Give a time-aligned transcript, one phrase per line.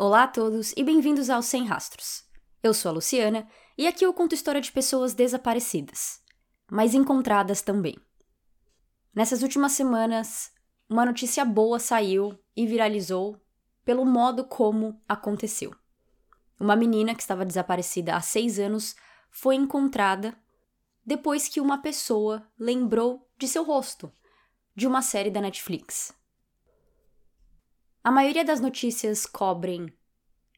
[0.00, 2.22] Olá a todos e bem-vindos ao Sem Rastros.
[2.62, 6.22] Eu sou a Luciana e aqui eu conto história de pessoas desaparecidas,
[6.70, 7.96] mas encontradas também.
[9.12, 10.52] Nessas últimas semanas,
[10.88, 13.44] uma notícia boa saiu e viralizou
[13.84, 15.74] pelo modo como aconteceu.
[16.60, 18.94] Uma menina que estava desaparecida há seis anos
[19.32, 20.38] foi encontrada
[21.04, 24.12] depois que uma pessoa lembrou de seu rosto,
[24.76, 26.16] de uma série da Netflix.
[28.02, 29.92] A maioria das notícias cobrem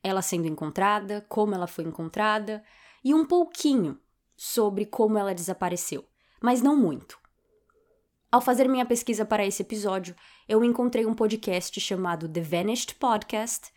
[0.02, 2.62] ela sendo encontrada, como ela foi encontrada
[3.04, 3.98] e um pouquinho
[4.36, 6.04] sobre como ela desapareceu,
[6.40, 7.18] mas não muito.
[8.32, 10.14] Ao fazer minha pesquisa para esse episódio,
[10.48, 13.72] eu encontrei um podcast chamado The Vanished Podcast,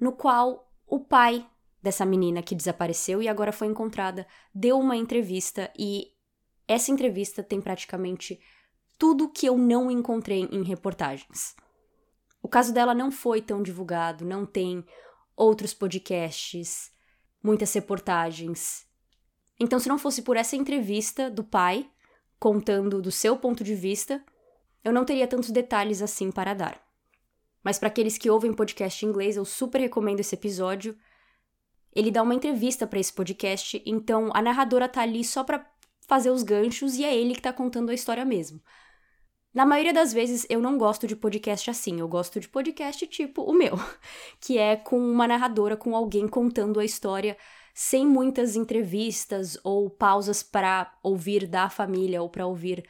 [0.00, 1.46] no qual o pai
[1.82, 6.12] dessa menina que desapareceu e agora foi encontrada deu uma entrevista e
[6.66, 8.40] essa entrevista tem praticamente
[8.96, 11.54] tudo que eu não encontrei em reportagens.
[12.42, 14.84] O caso dela não foi tão divulgado, não tem
[15.36, 16.90] outros podcasts,
[17.42, 18.84] muitas reportagens.
[19.58, 21.88] Então, se não fosse por essa entrevista do pai,
[22.38, 24.24] contando do seu ponto de vista,
[24.82, 26.82] eu não teria tantos detalhes assim para dar.
[27.62, 30.98] Mas para aqueles que ouvem podcast em inglês, eu super recomendo esse episódio.
[31.94, 35.64] Ele dá uma entrevista para esse podcast, então a narradora tá ali só para
[36.08, 38.60] fazer os ganchos e é ele que tá contando a história mesmo.
[39.54, 43.42] Na maioria das vezes eu não gosto de podcast assim, eu gosto de podcast tipo
[43.42, 43.74] o meu,
[44.40, 47.36] que é com uma narradora, com alguém contando a história
[47.74, 52.82] sem muitas entrevistas ou pausas para ouvir da família ou para ouvir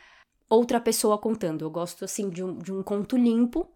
[0.48, 1.64] outra pessoa contando.
[1.64, 3.68] Eu gosto assim de um, de um conto limpo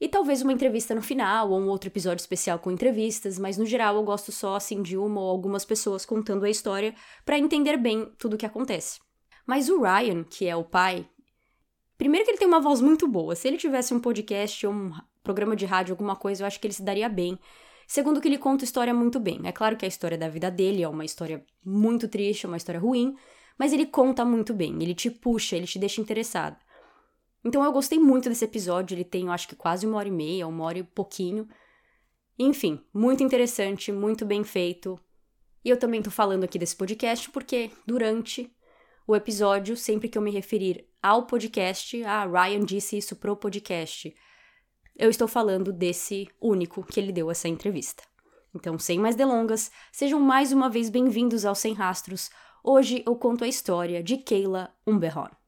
[0.00, 3.66] e talvez uma entrevista no final ou um outro episódio especial com entrevistas, mas no
[3.66, 6.92] geral eu gosto só assim de uma ou algumas pessoas contando a história
[7.24, 8.98] para entender bem tudo o que acontece.
[9.46, 11.08] Mas o Ryan, que é o pai
[12.00, 13.36] Primeiro que ele tem uma voz muito boa.
[13.36, 14.90] Se ele tivesse um podcast ou um
[15.22, 17.38] programa de rádio, alguma coisa, eu acho que ele se daria bem.
[17.86, 19.38] Segundo que ele conta história muito bem.
[19.44, 22.56] É claro que a história da vida dele é uma história muito triste, é uma
[22.56, 23.14] história ruim,
[23.58, 24.82] mas ele conta muito bem.
[24.82, 26.56] Ele te puxa, ele te deixa interessado.
[27.44, 28.94] Então eu gostei muito desse episódio.
[28.94, 31.46] Ele tem, eu acho que quase uma hora e meia, uma hora e pouquinho.
[32.38, 34.98] Enfim, muito interessante, muito bem feito.
[35.62, 38.50] E eu também tô falando aqui desse podcast porque durante
[39.06, 44.14] o episódio, sempre que eu me referir ao podcast, ah, Ryan disse isso pro podcast,
[44.96, 48.02] eu estou falando desse único que ele deu essa entrevista.
[48.54, 52.30] Então, sem mais delongas, sejam mais uma vez bem-vindos ao Sem Rastros.
[52.62, 55.39] Hoje eu conto a história de Keila Umberhorn.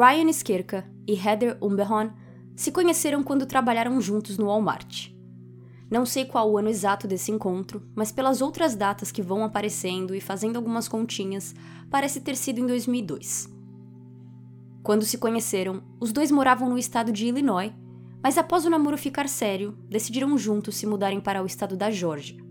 [0.00, 2.10] Ryan Skirka e Heather Umberhorn
[2.56, 5.10] se conheceram quando trabalharam juntos no Walmart.
[5.90, 10.14] Não sei qual o ano exato desse encontro, mas pelas outras datas que vão aparecendo
[10.14, 11.54] e fazendo algumas continhas,
[11.90, 13.46] parece ter sido em 2002.
[14.82, 17.70] Quando se conheceram, os dois moravam no estado de Illinois,
[18.22, 22.42] mas após o namoro ficar sério, decidiram juntos se mudarem para o estado da Geórgia.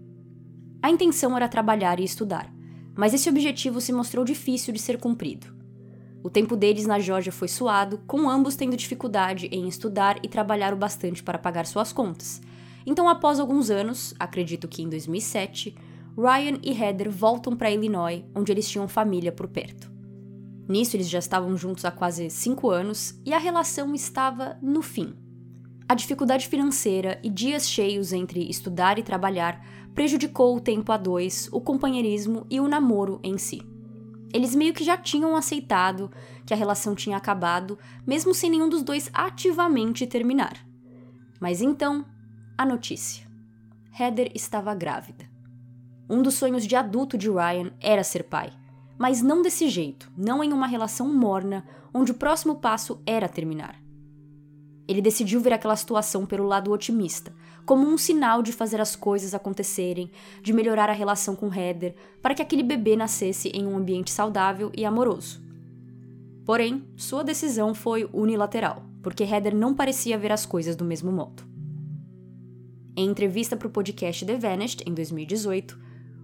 [0.83, 2.53] A intenção era trabalhar e estudar,
[2.95, 5.57] mas esse objetivo se mostrou difícil de ser cumprido.
[6.21, 10.73] O tempo deles na Geórgia foi suado, com ambos tendo dificuldade em estudar e trabalhar
[10.73, 12.41] o bastante para pagar suas contas.
[12.85, 15.75] Então, após alguns anos, acredito que em 2007,
[16.17, 19.89] Ryan e Heather voltam para Illinois, onde eles tinham família por perto.
[20.67, 25.13] Nisso, eles já estavam juntos há quase cinco anos e a relação estava no fim.
[25.87, 29.65] A dificuldade financeira e dias cheios entre estudar e trabalhar
[29.95, 33.61] prejudicou o tempo a dois, o companheirismo e o namoro em si.
[34.33, 36.11] Eles meio que já tinham aceitado
[36.45, 40.65] que a relação tinha acabado, mesmo sem nenhum dos dois ativamente terminar.
[41.39, 42.05] Mas então,
[42.57, 43.27] a notícia.
[43.97, 45.29] Heather estava grávida.
[46.09, 48.51] Um dos sonhos de adulto de Ryan era ser pai,
[48.97, 53.79] mas não desse jeito, não em uma relação morna, onde o próximo passo era terminar.
[54.87, 57.31] Ele decidiu ver aquela situação pelo lado otimista,
[57.69, 60.09] como um sinal de fazer as coisas acontecerem,
[60.41, 64.71] de melhorar a relação com Heather, para que aquele bebê nascesse em um ambiente saudável
[64.75, 65.39] e amoroso.
[66.47, 71.43] Porém, sua decisão foi unilateral, porque Heather não parecia ver as coisas do mesmo modo.
[72.97, 75.79] Em entrevista para o podcast The Vanished, em 2018,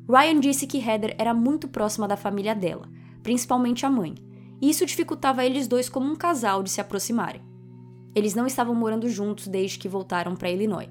[0.10, 2.90] Ryan disse que Heather era muito próxima da família dela,
[3.22, 4.16] principalmente a mãe,
[4.60, 7.44] e isso dificultava eles dois como um casal de se aproximarem.
[8.16, 10.90] Eles não estavam morando juntos desde que voltaram para Illinois.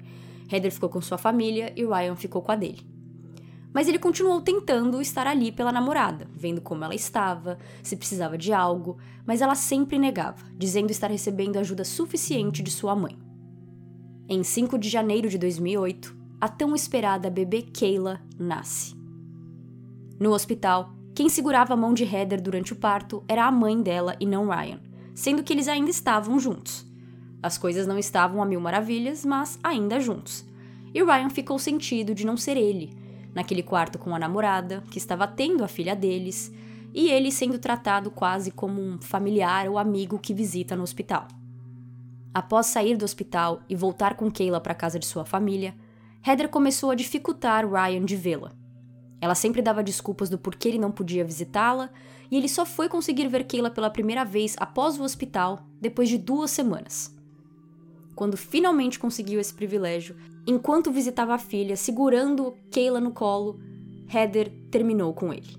[0.51, 2.81] Heather ficou com sua família e Ryan ficou com a dele.
[3.73, 8.53] Mas ele continuou tentando estar ali pela namorada, vendo como ela estava, se precisava de
[8.53, 13.17] algo, mas ela sempre negava, dizendo estar recebendo ajuda suficiente de sua mãe.
[14.29, 18.95] Em 5 de janeiro de 2008, a tão esperada bebê Kayla nasce.
[20.19, 24.15] No hospital, quem segurava a mão de Heather durante o parto era a mãe dela
[24.19, 24.79] e não Ryan,
[25.13, 26.84] sendo que eles ainda estavam juntos.
[27.45, 30.43] As coisas não estavam a mil maravilhas, mas ainda juntos.
[30.91, 32.97] E Ryan ficou sentido de não ser ele,
[33.35, 36.51] naquele quarto com a namorada, que estava tendo a filha deles,
[36.91, 41.27] e ele sendo tratado quase como um familiar ou amigo que visita no hospital.
[42.33, 45.75] Após sair do hospital e voltar com Kayla para casa de sua família,
[46.25, 48.53] Heather começou a dificultar Ryan de vê-la.
[49.21, 51.91] Ela sempre dava desculpas do porquê ele não podia visitá-la,
[52.31, 56.17] e ele só foi conseguir ver Kayla pela primeira vez após o hospital, depois de
[56.17, 57.14] duas semanas.
[58.15, 60.15] Quando finalmente conseguiu esse privilégio,
[60.47, 63.59] enquanto visitava a filha, segurando Kayla no colo,
[64.11, 65.57] Heather terminou com ele.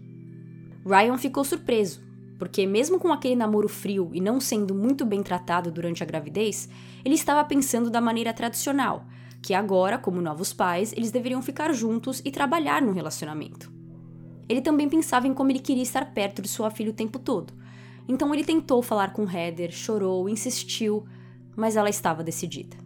[0.86, 2.00] Ryan ficou surpreso,
[2.38, 6.68] porque, mesmo com aquele namoro frio e não sendo muito bem tratado durante a gravidez,
[7.04, 9.04] ele estava pensando da maneira tradicional,
[9.42, 13.70] que agora, como novos pais, eles deveriam ficar juntos e trabalhar no relacionamento.
[14.48, 17.52] Ele também pensava em como ele queria estar perto de sua filha o tempo todo.
[18.08, 21.04] Então ele tentou falar com Heather, chorou, insistiu,
[21.56, 22.76] mas ela estava decidida.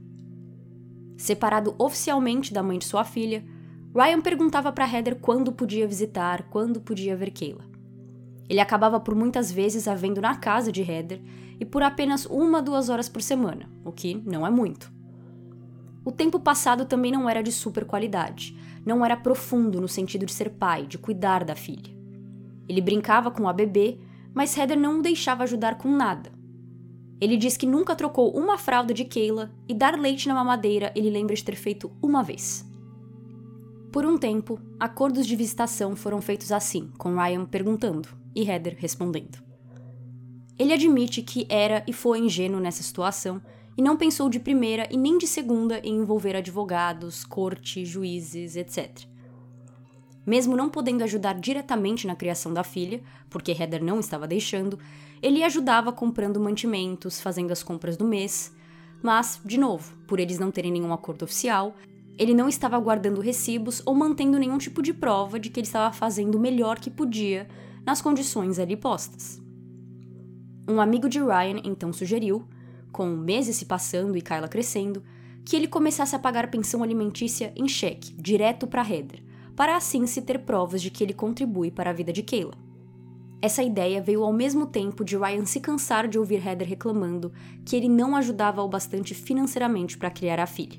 [1.16, 3.44] Separado oficialmente da mãe de sua filha,
[3.94, 7.68] Ryan perguntava para Heather quando podia visitar, quando podia ver Kayla.
[8.48, 11.20] Ele acabava por muitas vezes a vendo na casa de Heather
[11.58, 14.92] e por apenas uma, duas horas por semana, o que não é muito.
[16.04, 18.56] O tempo passado também não era de super qualidade,
[18.86, 21.94] não era profundo no sentido de ser pai, de cuidar da filha.
[22.68, 23.98] Ele brincava com a bebê,
[24.32, 26.32] mas Heather não o deixava ajudar com nada.
[27.20, 31.10] Ele diz que nunca trocou uma fralda de Kayla e dar leite na mamadeira ele
[31.10, 32.64] lembra de ter feito uma vez.
[33.92, 39.42] Por um tempo, acordos de visitação foram feitos assim, com Ryan perguntando e Heather respondendo.
[40.58, 43.42] Ele admite que era e foi ingênuo nessa situação
[43.76, 49.06] e não pensou de primeira e nem de segunda em envolver advogados, corte, juízes, etc.
[50.24, 54.78] Mesmo não podendo ajudar diretamente na criação da filha, porque Heather não estava deixando,
[55.22, 58.54] ele ajudava comprando mantimentos, fazendo as compras do mês.
[59.02, 61.74] Mas, de novo, por eles não terem nenhum acordo oficial,
[62.18, 65.92] ele não estava guardando recibos ou mantendo nenhum tipo de prova de que ele estava
[65.94, 67.48] fazendo o melhor que podia
[67.84, 69.40] nas condições ali postas.
[70.68, 72.46] Um amigo de Ryan então sugeriu,
[72.92, 75.02] com meses se passando e Kyla crescendo,
[75.44, 79.22] que ele começasse a pagar pensão alimentícia em cheque, direto para Heather,
[79.56, 82.69] para assim se ter provas de que ele contribui para a vida de Kayla.
[83.42, 87.32] Essa ideia veio ao mesmo tempo de Ryan se cansar de ouvir Heather reclamando
[87.64, 90.78] que ele não ajudava o bastante financeiramente para criar a filha.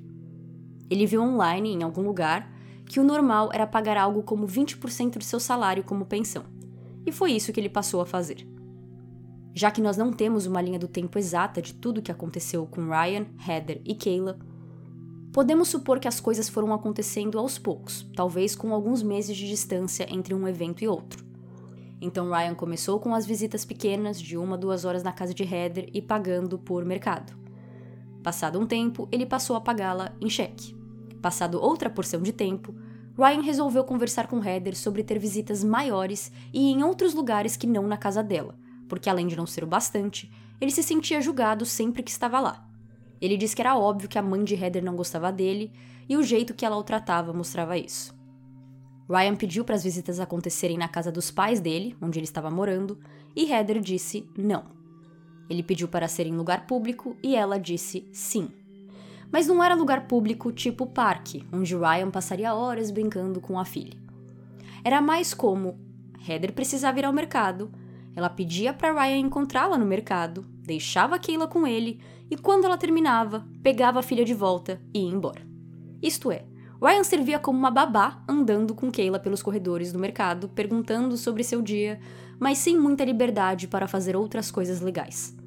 [0.90, 2.52] Ele viu online, em algum lugar,
[2.86, 6.44] que o normal era pagar algo como 20% de seu salário como pensão
[7.06, 8.48] e foi isso que ele passou a fazer.
[9.54, 12.66] Já que nós não temos uma linha do tempo exata de tudo o que aconteceu
[12.66, 14.40] com Ryan, Heather e Kayla,
[15.34, 20.07] podemos supor que as coisas foram acontecendo aos poucos, talvez com alguns meses de distância
[20.10, 21.31] entre um evento e outro.
[22.01, 25.44] Então Ryan começou com as visitas pequenas de uma a duas horas na casa de
[25.44, 27.39] Heather e pagando por mercado.
[28.24, 30.75] Passado um tempo, ele passou a pagá-la em cheque.
[31.21, 32.74] Passado outra porção de tempo,
[33.15, 37.86] Ryan resolveu conversar com Heather sobre ter visitas maiores e em outros lugares que não
[37.86, 38.57] na casa dela,
[38.89, 42.68] porque além de não ser o bastante, ele se sentia julgado sempre que estava lá.
[43.19, 45.71] Ele disse que era óbvio que a mãe de Heather não gostava dele
[46.09, 48.19] e o jeito que ela o tratava mostrava isso.
[49.11, 52.97] Ryan pediu para as visitas acontecerem na casa dos pais dele, onde ele estava morando,
[53.35, 54.63] e Heather disse não.
[55.49, 58.49] Ele pediu para ser em lugar público e ela disse sim.
[59.30, 63.99] Mas não era lugar público tipo parque, onde Ryan passaria horas brincando com a filha.
[64.81, 65.77] Era mais como
[66.25, 67.69] Heather precisava ir ao mercado,
[68.15, 71.99] ela pedia para Ryan encontrá-la no mercado, deixava Kayla com ele
[72.30, 75.45] e quando ela terminava, pegava a filha de volta e ia embora.
[76.01, 76.45] Isto é,
[76.83, 81.61] Ryan servia como uma babá andando com Kayla pelos corredores do mercado, perguntando sobre seu
[81.61, 82.00] dia,
[82.40, 85.38] mas sem muita liberdade para fazer outras coisas legais.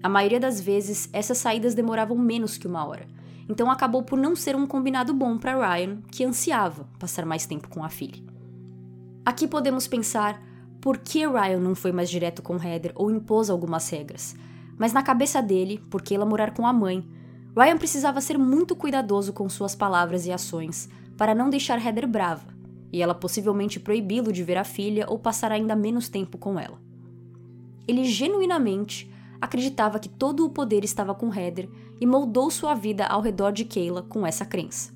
[0.00, 3.08] A maioria das vezes, essas saídas demoravam menos que uma hora,
[3.48, 7.68] então acabou por não ser um combinado bom para Ryan, que ansiava passar mais tempo
[7.68, 8.22] com a filha.
[9.26, 10.40] Aqui podemos pensar
[10.80, 14.36] por que Ryan não foi mais direto com Heather ou impôs algumas regras,
[14.78, 17.04] mas na cabeça dele, porque ela morar com a mãe,
[17.56, 22.52] Ryan precisava ser muito cuidadoso com suas palavras e ações para não deixar Heather brava,
[22.92, 26.80] e ela possivelmente proibi-lo de ver a filha ou passar ainda menos tempo com ela.
[27.86, 29.08] Ele genuinamente
[29.40, 31.68] acreditava que todo o poder estava com Heather
[32.00, 34.92] e moldou sua vida ao redor de Kayla com essa crença.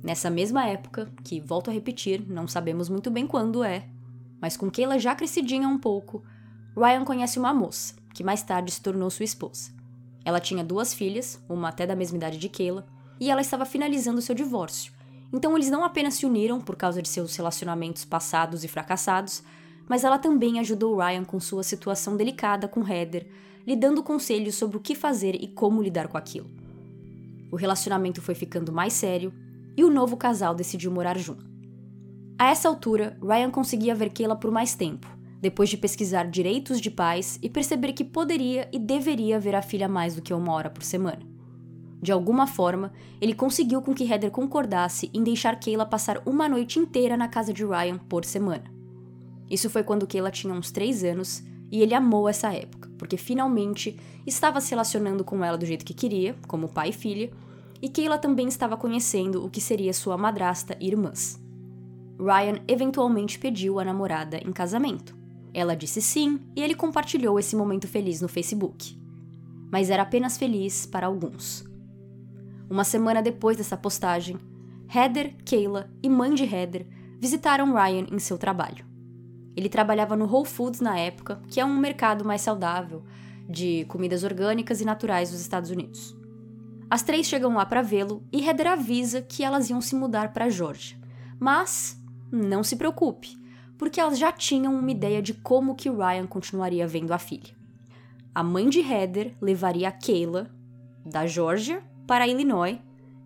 [0.00, 3.88] Nessa mesma época, que volto a repetir, não sabemos muito bem quando é,
[4.40, 6.22] mas com Kayla já crescidinha um pouco,
[6.76, 9.73] Ryan conhece uma moça, que mais tarde se tornou sua esposa.
[10.24, 12.86] Ela tinha duas filhas, uma até da mesma idade de Kayla,
[13.20, 14.92] e ela estava finalizando seu divórcio.
[15.32, 19.42] Então eles não apenas se uniram por causa de seus relacionamentos passados e fracassados,
[19.88, 23.26] mas ela também ajudou Ryan com sua situação delicada com Heather,
[23.66, 26.50] lhe dando conselhos sobre o que fazer e como lidar com aquilo.
[27.50, 29.32] O relacionamento foi ficando mais sério
[29.76, 31.44] e o novo casal decidiu morar junto.
[32.38, 35.06] A essa altura, Ryan conseguia ver Kayla por mais tempo,
[35.44, 39.86] depois de pesquisar direitos de pais e perceber que poderia e deveria ver a filha
[39.86, 41.20] mais do que uma hora por semana.
[42.00, 46.78] De alguma forma, ele conseguiu com que Heather concordasse em deixar Kayla passar uma noite
[46.78, 48.64] inteira na casa de Ryan por semana.
[49.50, 54.00] Isso foi quando Kayla tinha uns 3 anos e ele amou essa época, porque finalmente
[54.26, 57.30] estava se relacionando com ela do jeito que queria, como pai e filha,
[57.82, 61.38] e Kayla também estava conhecendo o que seria sua madrasta e irmãs.
[62.18, 65.23] Ryan eventualmente pediu a namorada em casamento.
[65.54, 69.00] Ela disse sim e ele compartilhou esse momento feliz no Facebook.
[69.70, 71.64] Mas era apenas feliz para alguns.
[72.68, 74.36] Uma semana depois dessa postagem,
[74.92, 76.86] Heather, Kayla e mãe de Heather
[77.20, 78.84] visitaram Ryan em seu trabalho.
[79.56, 83.04] Ele trabalhava no Whole Foods na época, que é um mercado mais saudável
[83.48, 86.16] de comidas orgânicas e naturais dos Estados Unidos.
[86.90, 90.50] As três chegam lá para vê-lo e Heather avisa que elas iam se mudar para
[90.50, 90.98] Georgia.
[91.38, 93.36] Mas não se preocupe,
[93.78, 97.54] porque elas já tinham uma ideia de como que Ryan continuaria vendo a filha.
[98.34, 100.50] A mãe de Heather levaria a Kayla
[101.04, 102.78] da Georgia para Illinois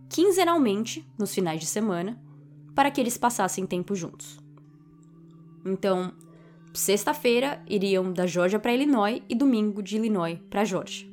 [0.09, 2.21] quinzenalmente nos finais de semana
[2.75, 4.38] para que eles passassem tempo juntos.
[5.64, 6.12] Então,
[6.73, 11.09] sexta-feira iriam da Georgia para Illinois e domingo de Illinois para Georgia.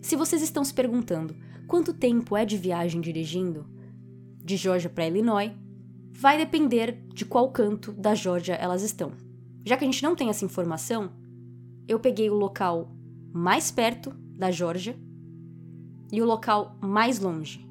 [0.00, 1.34] Se vocês estão se perguntando
[1.66, 3.66] quanto tempo é de viagem dirigindo
[4.44, 5.52] de Georgia para Illinois,
[6.12, 9.12] vai depender de qual canto da Georgia elas estão.
[9.64, 11.10] Já que a gente não tem essa informação,
[11.88, 12.94] eu peguei o local
[13.32, 14.96] mais perto da Georgia
[16.12, 17.66] e o local mais longe.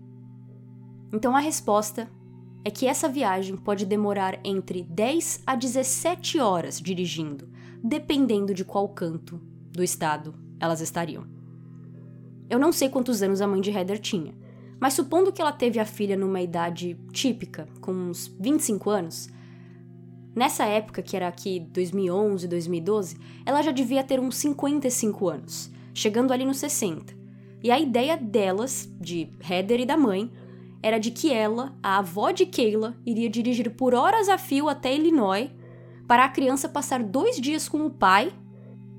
[1.14, 2.10] Então a resposta
[2.64, 7.50] é que essa viagem pode demorar entre 10 a 17 horas dirigindo,
[7.84, 9.40] dependendo de qual canto
[9.72, 11.26] do estado elas estariam.
[12.50, 14.34] Eu não sei quantos anos a mãe de Heather tinha,
[14.82, 19.30] mas supondo que ela teve a filha numa idade típica, com uns 25 anos,
[20.36, 26.34] nessa época, que era aqui 2011, 2012, ela já devia ter uns 55 anos, chegando
[26.34, 27.14] ali nos 60.
[27.64, 30.32] E a ideia delas, de Heather e da mãe,
[30.82, 34.96] era de que ela, a avó de Kayla, iria dirigir por horas a fio até
[34.96, 35.52] Illinois
[36.08, 38.34] para a criança passar dois dias com o pai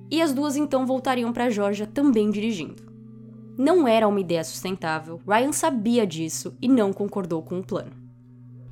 [0.08, 2.91] e as duas então voltariam para Georgia também dirigindo.
[3.56, 7.92] Não era uma ideia sustentável, Ryan sabia disso e não concordou com o plano.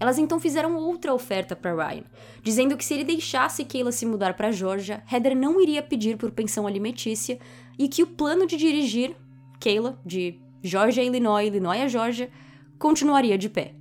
[0.01, 2.05] Elas então fizeram outra oferta para Ryan,
[2.43, 6.31] dizendo que se ele deixasse Kayla se mudar para Georgia, Heather não iria pedir por
[6.31, 7.39] pensão alimentícia
[7.79, 9.15] e que o plano de dirigir
[9.61, 12.31] Kayla de Georgia a Illinois, Illinois a Georgia,
[12.79, 13.75] continuaria de pé.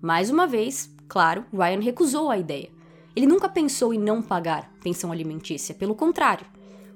[0.00, 2.70] Mais uma vez, claro, Ryan recusou a ideia.
[3.14, 6.46] Ele nunca pensou em não pagar pensão alimentícia, pelo contrário.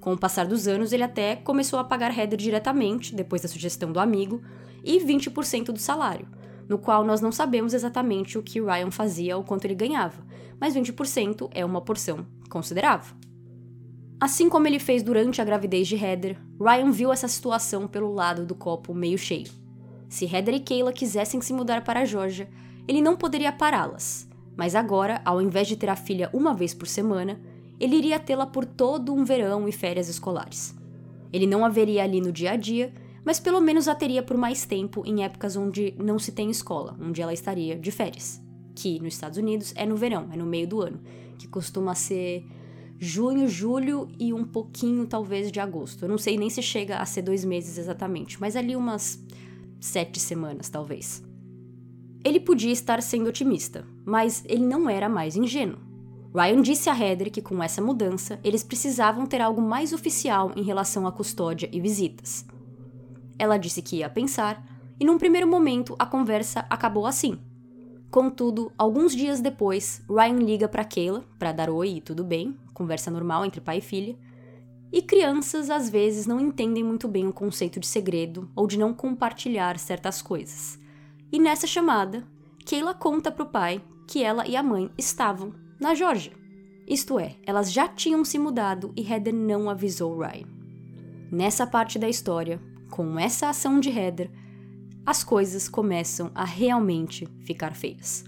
[0.07, 3.91] Com o passar dos anos, ele até começou a pagar Heather diretamente, depois da sugestão
[3.91, 4.41] do amigo,
[4.85, 6.29] e 20% do salário,
[6.69, 10.25] no qual nós não sabemos exatamente o que Ryan fazia ou quanto ele ganhava,
[10.61, 13.17] mas 20% é uma porção considerável.
[14.21, 18.47] Assim como ele fez durante a gravidez de Heather, Ryan viu essa situação pelo lado
[18.47, 19.51] do copo meio cheio.
[20.09, 22.49] Se Heather e Kayla quisessem se mudar para a Georgia,
[22.87, 24.29] ele não poderia pará-las.
[24.57, 27.41] Mas agora, ao invés de ter a filha uma vez por semana,
[27.78, 30.75] ele iria tê-la por todo um verão e férias escolares.
[31.33, 32.92] Ele não a veria ali no dia a dia,
[33.25, 36.97] mas pelo menos a teria por mais tempo em épocas onde não se tem escola,
[37.00, 38.40] onde ela estaria de férias.
[38.75, 41.00] Que nos Estados Unidos é no verão, é no meio do ano,
[41.38, 42.47] que costuma ser
[42.99, 46.04] junho, julho e um pouquinho talvez de agosto.
[46.04, 49.23] Eu não sei nem se chega a ser dois meses exatamente, mas ali umas
[49.80, 51.23] sete semanas, talvez.
[52.25, 55.86] Ele podia estar sendo otimista, mas ele não era mais ingênuo.
[56.37, 60.62] Ryan disse a Heather que com essa mudança eles precisavam ter algo mais oficial em
[60.62, 62.45] relação à custódia e visitas.
[63.38, 64.62] Ela disse que ia pensar,
[65.00, 67.38] e num primeiro momento a conversa acabou assim.
[68.11, 73.11] Contudo, alguns dias depois, Ryan liga para Kayla para dar oi e tudo bem, conversa
[73.11, 74.14] normal entre pai e filha,
[74.93, 78.93] e crianças às vezes não entendem muito bem o conceito de segredo ou de não
[78.93, 80.78] compartilhar certas coisas.
[81.33, 82.25] E nessa chamada,
[82.69, 86.33] Kayla conta para o pai que ela e a mãe estavam na Georgia.
[86.87, 90.47] Isto é, elas já tinham se mudado e Heather não avisou Ryan.
[91.30, 94.30] Nessa parte da história, com essa ação de Heather,
[95.04, 98.25] as coisas começam a realmente ficar feias.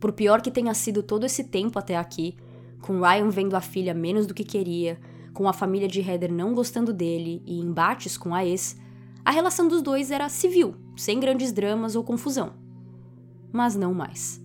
[0.00, 2.36] Por pior que tenha sido todo esse tempo até aqui,
[2.80, 4.98] com Ryan vendo a filha menos do que queria,
[5.32, 8.76] com a família de Heather não gostando dele e embates com a ex,
[9.24, 12.54] a relação dos dois era civil, sem grandes dramas ou confusão.
[13.52, 14.40] Mas não mais.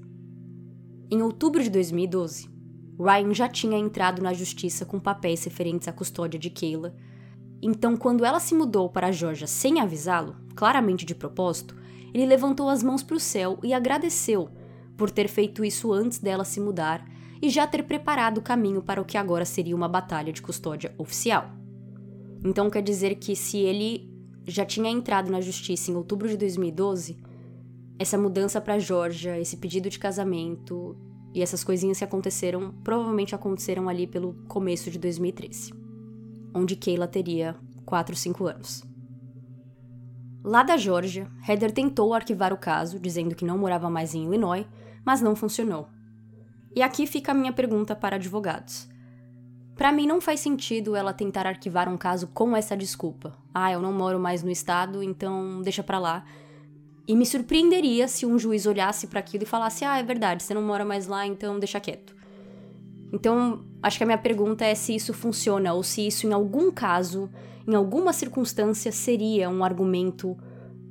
[1.13, 2.50] Em outubro de 2012,
[3.00, 6.96] Ryan já tinha entrado na justiça com papéis referentes à custódia de Kayla.
[7.62, 11.75] Então, quando ela se mudou para a Georgia sem avisá-lo, claramente de propósito,
[12.15, 14.50] ele levantou as mãos para o céu e agradeceu
[14.98, 17.08] por ter feito isso antes dela se mudar
[17.39, 20.96] e já ter preparado o caminho para o que agora seria uma batalha de custódia
[20.98, 21.51] oficial.
[22.43, 24.12] Então quer dizer que se ele
[24.48, 27.22] já tinha entrado na justiça em outubro de 2012,
[28.04, 30.96] essa mudança para Georgia, esse pedido de casamento
[31.34, 35.74] e essas coisinhas que aconteceram, provavelmente aconteceram ali pelo começo de 2013,
[36.54, 37.56] onde Kayla teria
[37.86, 38.84] 4, 5 anos.
[40.44, 44.66] Lá da Georgia, Heather tentou arquivar o caso, dizendo que não morava mais em Illinois,
[45.06, 45.88] mas não funcionou.
[46.76, 48.90] E aqui fica a minha pergunta para advogados.
[49.76, 53.38] Para mim não faz sentido ela tentar arquivar um caso com essa desculpa.
[53.54, 56.26] Ah, eu não moro mais no estado, então deixa para lá.
[57.08, 60.54] E me surpreenderia se um juiz olhasse para aquilo e falasse: "Ah, é verdade, você
[60.54, 62.16] não mora mais lá, então deixa quieto".
[63.12, 66.72] Então, acho que a minha pergunta é se isso funciona ou se isso em algum
[66.72, 67.30] caso,
[67.68, 70.36] em alguma circunstância seria um argumento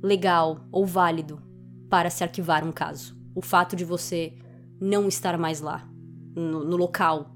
[0.01, 1.41] legal ou válido
[1.89, 3.17] para se arquivar um caso.
[3.35, 4.33] O fato de você
[4.79, 5.87] não estar mais lá,
[6.35, 7.35] no, no local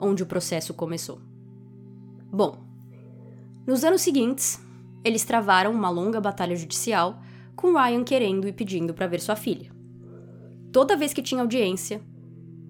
[0.00, 1.20] onde o processo começou.
[2.32, 2.58] Bom,
[3.66, 4.60] nos anos seguintes,
[5.04, 7.20] eles travaram uma longa batalha judicial,
[7.62, 9.70] com Ryan querendo e pedindo para ver sua filha.
[10.72, 12.02] Toda vez que tinha audiência,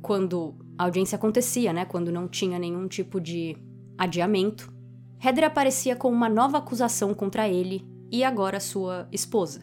[0.03, 3.57] quando a audiência acontecia, né, quando não tinha nenhum tipo de
[3.97, 4.71] adiamento,
[5.25, 9.63] Heather aparecia com uma nova acusação contra ele e agora sua esposa.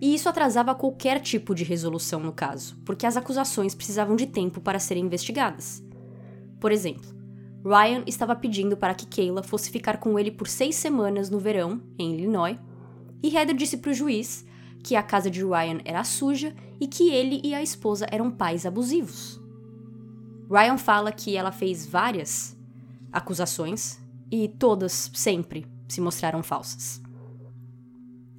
[0.00, 4.60] E isso atrasava qualquer tipo de resolução no caso, porque as acusações precisavam de tempo
[4.60, 5.82] para serem investigadas.
[6.60, 7.10] Por exemplo,
[7.64, 11.82] Ryan estava pedindo para que Kayla fosse ficar com ele por seis semanas no verão,
[11.98, 12.58] em Illinois,
[13.26, 14.46] e Heather disse para o juiz
[14.84, 18.64] que a casa de Ryan era suja e que ele e a esposa eram pais
[18.64, 19.40] abusivos.
[20.48, 22.56] Ryan fala que ela fez várias
[23.12, 27.02] acusações e todas sempre se mostraram falsas.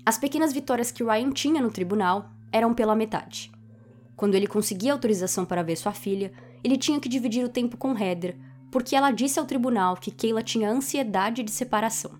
[0.06, 3.52] As pequenas vitórias que Ryan tinha no tribunal eram pela metade.
[4.16, 6.32] Quando ele conseguia autorização para ver sua filha,
[6.64, 8.38] ele tinha que dividir o tempo com Heather,
[8.72, 12.12] porque ela disse ao tribunal que Kayla tinha ansiedade de separação.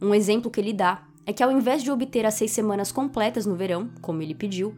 [0.00, 3.44] Um exemplo que ele dá é que, ao invés de obter as seis semanas completas
[3.44, 4.74] no verão, como ele pediu,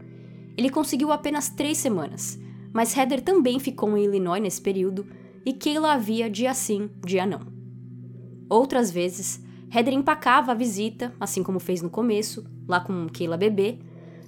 [0.56, 2.40] ele conseguiu apenas três semanas,
[2.72, 5.06] mas Heather também ficou em Illinois nesse período
[5.44, 7.40] e Kayla havia dia sim, dia não.
[8.48, 13.78] Outras vezes, Heather empacava a visita, assim como fez no começo, lá com Keila bebê,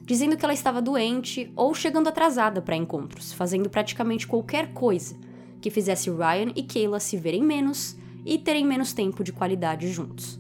[0.04, 5.16] dizendo que ela estava doente ou chegando atrasada para encontros, fazendo praticamente qualquer coisa
[5.61, 10.39] que fizesse Ryan e Keila se verem menos e terem menos tempo de qualidade juntos.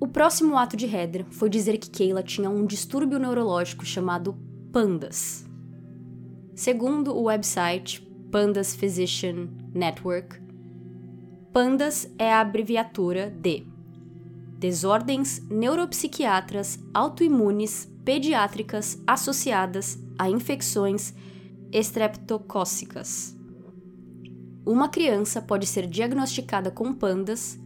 [0.00, 4.38] O próximo ato de Heather foi dizer que Keila tinha um distúrbio neurológico chamado
[4.70, 5.44] PANDAS.
[6.54, 10.40] Segundo o website Pandas Physician Network,
[11.52, 13.66] PANDAS é a abreviatura de
[14.56, 21.12] desordens neuropsiquiatras autoimunes pediátricas associadas a infecções
[21.72, 23.36] estreptocócicas.
[24.64, 27.58] Uma criança pode ser diagnosticada com pandas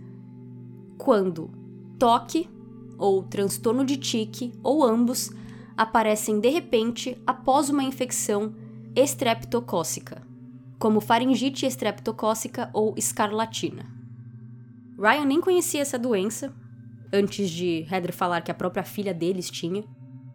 [0.97, 1.62] quando
[2.02, 2.50] toque
[2.98, 5.30] ou transtorno de tique ou ambos
[5.76, 8.56] aparecem de repente após uma infecção
[8.96, 10.20] estreptocócica,
[10.80, 13.86] como faringite estreptocócica ou escarlatina.
[14.98, 16.52] Ryan nem conhecia essa doença,
[17.12, 19.84] antes de Heather falar que a própria filha deles tinha.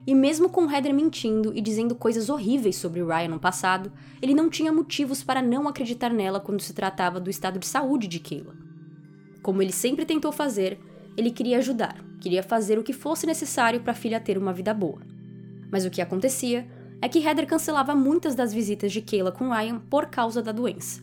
[0.08, 4.50] E mesmo com Heather mentindo e dizendo coisas horríveis sobre Ryan no passado, ele não
[4.50, 8.56] tinha motivos para não acreditar nela quando se tratava do estado de saúde de Kayla.
[9.44, 10.80] Como ele sempre tentou fazer,
[11.18, 14.74] ele queria ajudar, queria fazer o que fosse necessário para a filha ter uma vida
[14.74, 15.02] boa.
[15.72, 16.68] Mas o que acontecia
[17.02, 21.02] é que Heather cancelava muitas das visitas de Kayla com Ryan por causa da doença.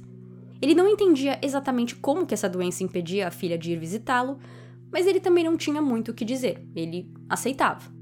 [0.63, 4.39] Ele não entendia exatamente como que essa doença impedia a filha de ir visitá-lo,
[4.91, 7.93] mas ele também não tinha muito o que dizer, ele aceitava.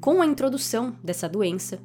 [0.00, 1.78] Com a introdução dessa doença,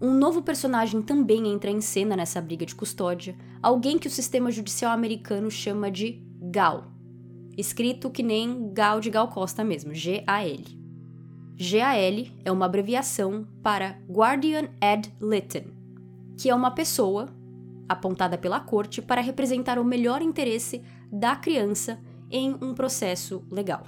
[0.00, 4.50] um novo personagem também entra em cena nessa briga de custódia, alguém que o sistema
[4.50, 6.95] judicial americano chama de GAL,
[7.56, 10.64] escrito que nem Gal de Gal Costa mesmo, G-A-L.
[11.58, 15.72] GAL é uma abreviação para Guardian ad litem,
[16.36, 17.28] que é uma pessoa
[17.88, 21.98] apontada pela corte para representar o melhor interesse da criança
[22.30, 23.84] em um processo legal.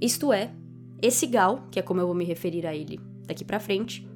[0.00, 0.52] Isto é,
[1.02, 4.08] esse GAL, que é como eu vou me referir a ele daqui para frente,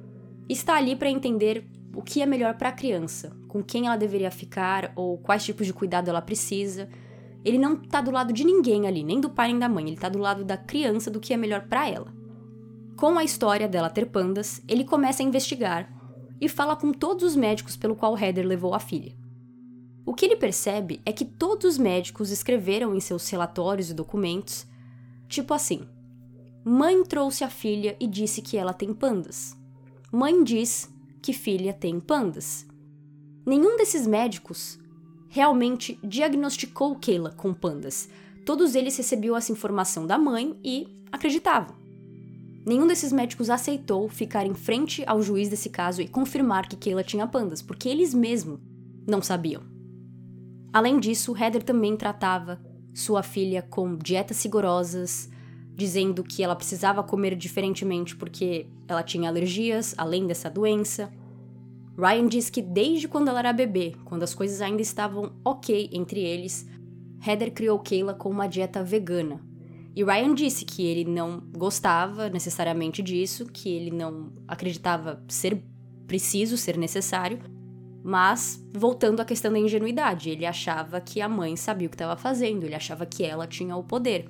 [0.49, 4.31] está ali para entender o que é melhor para a criança, com quem ela deveria
[4.31, 6.89] ficar ou quais tipos de cuidado ela precisa.
[7.43, 9.97] Ele não tá do lado de ninguém ali, nem do pai nem da mãe, ele
[9.97, 12.13] tá do lado da criança, do que é melhor para ela.
[12.95, 15.91] Com a história dela ter pandas, ele começa a investigar
[16.39, 19.15] e fala com todos os médicos pelo qual Heather levou a filha.
[20.05, 24.67] O que ele percebe é que todos os médicos escreveram em seus relatórios e documentos,
[25.27, 25.87] tipo assim:
[26.63, 29.57] Mãe trouxe a filha e disse que ela tem pandas.
[30.11, 32.67] Mãe diz que filha tem pandas.
[33.45, 34.79] Nenhum desses médicos
[35.33, 38.07] realmente diagnosticou Keila com pandas.
[38.45, 41.75] Todos eles recebiam essa informação da mãe e acreditavam.
[42.63, 47.03] Nenhum desses médicos aceitou ficar em frente ao juiz desse caso e confirmar que Keila
[47.03, 48.59] tinha pandas, porque eles mesmos
[49.07, 49.63] não sabiam.
[50.71, 52.61] Além disso, Heather também tratava
[52.93, 55.31] sua filha com dietas rigorosas,
[55.73, 61.11] dizendo que ela precisava comer diferentemente porque ela tinha alergias, além dessa doença.
[61.97, 66.19] Ryan diz que desde quando ela era bebê, quando as coisas ainda estavam ok entre
[66.19, 66.67] eles,
[67.25, 69.41] Heather criou Kayla com uma dieta vegana.
[69.95, 75.63] E Ryan disse que ele não gostava necessariamente disso, que ele não acreditava ser
[76.07, 77.39] preciso, ser necessário,
[78.03, 82.17] mas, voltando à questão da ingenuidade, ele achava que a mãe sabia o que estava
[82.17, 84.27] fazendo, ele achava que ela tinha o poder.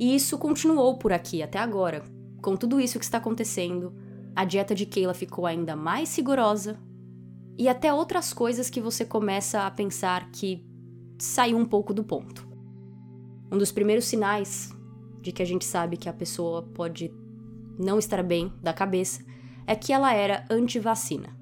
[0.00, 2.02] E isso continuou por aqui até agora.
[2.42, 3.94] Com tudo isso que está acontecendo,
[4.38, 6.78] a dieta de Keila ficou ainda mais rigorosa
[7.58, 10.64] e até outras coisas que você começa a pensar que
[11.18, 12.46] saiu um pouco do ponto.
[13.50, 14.72] Um dos primeiros sinais
[15.20, 17.12] de que a gente sabe que a pessoa pode
[17.76, 19.24] não estar bem da cabeça
[19.66, 21.36] é que ela era anti-vacina.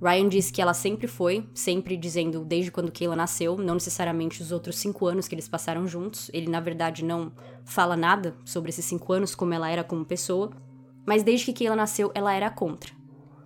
[0.00, 4.52] Ryan disse que ela sempre foi, sempre dizendo desde quando Kayla nasceu, não necessariamente os
[4.52, 6.30] outros cinco anos que eles passaram juntos.
[6.32, 7.32] Ele, na verdade, não
[7.64, 10.52] fala nada sobre esses cinco anos, como ela era como pessoa,
[11.06, 12.92] mas desde que Kayla nasceu, ela era contra.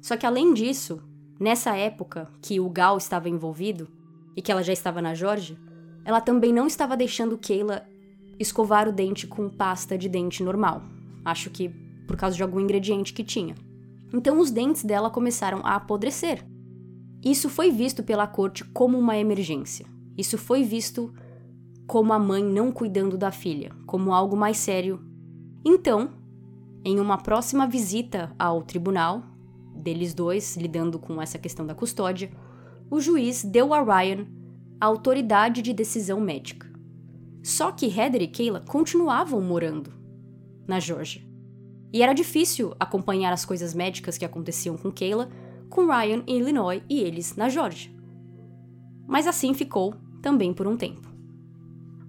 [0.01, 1.01] Só que além disso,
[1.39, 3.89] nessa época que o Gal estava envolvido
[4.37, 5.57] e que ela já estava na Georgia,
[6.05, 7.87] ela também não estava deixando Kayla
[8.39, 10.83] escovar o dente com pasta de dente normal.
[11.25, 11.69] Acho que
[12.07, 13.55] por causa de algum ingrediente que tinha.
[14.13, 16.45] Então os dentes dela começaram a apodrecer.
[17.25, 19.87] Isso foi visto pela corte como uma emergência.
[20.19, 21.15] Isso foi visto
[21.87, 25.01] como a mãe não cuidando da filha, como algo mais sério.
[25.65, 26.11] Então,
[26.85, 29.23] em uma próxima visita ao tribunal,
[29.75, 32.31] deles dois lidando com essa questão da custódia,
[32.91, 34.27] o juiz deu a Ryan
[34.81, 36.69] a autoridade de decisão médica.
[37.43, 39.93] Só que Heather e Kayla continuavam morando
[40.67, 41.23] na Georgia.
[41.93, 45.29] E era difícil acompanhar as coisas médicas que aconteciam com Kayla,
[45.71, 47.93] com Ryan em Illinois e eles na Georgia.
[49.07, 51.12] Mas assim ficou também por um tempo.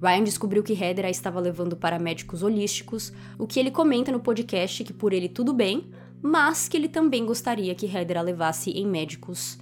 [0.03, 4.19] Ryan descobriu que Heather a estava levando para médicos holísticos, o que ele comenta no
[4.19, 5.89] podcast que por ele tudo bem,
[6.21, 9.57] mas que ele também gostaria que Heather a levasse em médicos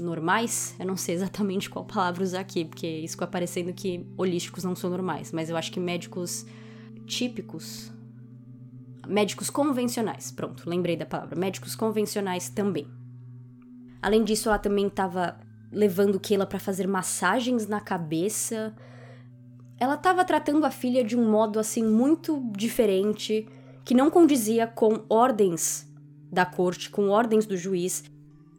[0.00, 0.74] normais.
[0.78, 4.76] Eu não sei exatamente qual palavra usar aqui, porque isso ficou parecendo que holísticos não
[4.76, 6.44] são normais, mas eu acho que médicos
[7.06, 7.90] típicos
[9.06, 10.30] médicos convencionais.
[10.30, 11.34] Pronto, lembrei da palavra.
[11.34, 12.86] Médicos convencionais também.
[14.00, 18.74] Além disso, ela também estava levando Keila para fazer massagens na cabeça.
[19.82, 23.48] Ela estava tratando a filha de um modo assim muito diferente,
[23.84, 25.92] que não condizia com ordens
[26.30, 28.04] da corte, com ordens do juiz.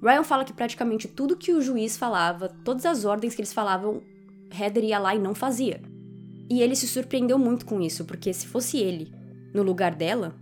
[0.02, 4.02] Ryan fala que praticamente tudo que o juiz falava, todas as ordens que eles falavam,
[4.54, 5.82] Heather ia lá e não fazia.
[6.52, 9.10] E ele se surpreendeu muito com isso, porque se fosse ele
[9.54, 10.36] no lugar dela,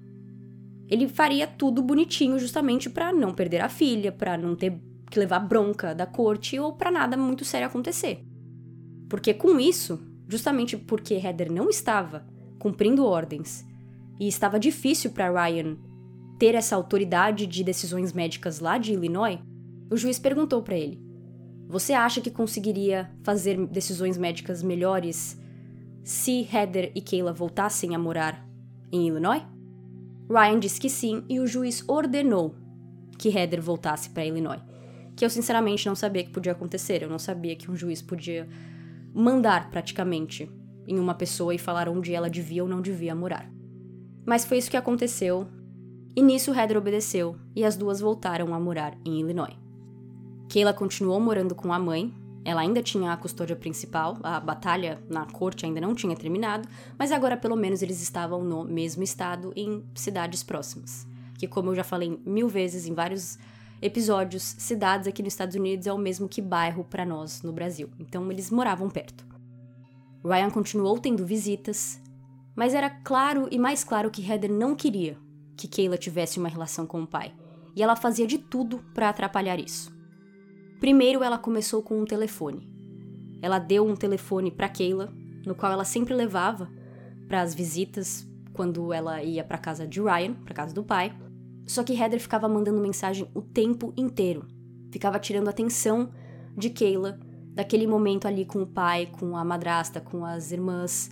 [0.89, 5.41] ele faria tudo bonitinho justamente para não perder a filha, para não ter que levar
[5.41, 8.25] bronca da corte ou para nada muito sério acontecer.
[9.07, 12.25] Porque com isso, justamente porque Heather não estava
[12.57, 13.65] cumprindo ordens
[14.17, 15.75] e estava difícil para Ryan
[16.39, 19.39] ter essa autoridade de decisões médicas lá de Illinois,
[19.91, 21.03] o juiz perguntou para ele:
[21.67, 25.37] Você acha que conseguiria fazer decisões médicas melhores
[26.01, 28.47] se Heather e Kayla voltassem a morar
[28.89, 29.43] em Illinois?
[30.29, 32.55] Ryan disse que sim e o juiz ordenou
[33.17, 34.61] que Heather voltasse para Illinois.
[35.13, 38.47] Que eu sinceramente não sabia que podia acontecer, eu não sabia que um juiz podia
[39.13, 40.51] mandar praticamente
[40.87, 43.51] em uma pessoa e falar onde ela devia ou não devia morar.
[44.25, 45.47] Mas foi isso que aconteceu,
[46.15, 49.55] e nisso Heather obedeceu e as duas voltaram a morar em Illinois.
[50.51, 55.25] Kayla continuou morando com a mãe, ela ainda tinha a custódia principal, a batalha na
[55.25, 59.83] corte ainda não tinha terminado, mas agora pelo menos eles estavam no mesmo estado em
[59.95, 61.07] cidades próximas.
[61.37, 63.37] Que, como eu já falei mil vezes em vários
[63.81, 67.89] episódios, cidades aqui nos Estados Unidos é o mesmo que bairro para nós no Brasil.
[67.99, 69.25] Então eles moravam perto.
[70.23, 71.99] Ryan continuou tendo visitas,
[72.55, 75.17] mas era claro e mais claro que Heather não queria
[75.57, 77.33] que Kayla tivesse uma relação com o pai,
[77.75, 79.91] e ela fazia de tudo para atrapalhar isso.
[80.79, 82.67] Primeiro, ela começou com um telefone.
[83.41, 85.11] ela deu um telefone para Kayla,
[85.45, 86.69] no qual ela sempre levava
[87.27, 91.15] para as visitas quando ela ia para casa de Ryan, para casa do pai.
[91.65, 94.47] Só que Heather ficava mandando mensagem o tempo inteiro.
[94.91, 96.11] Ficava tirando a atenção
[96.57, 97.19] de Kayla
[97.53, 101.09] daquele momento ali com o pai, com a madrasta, com as irmãs.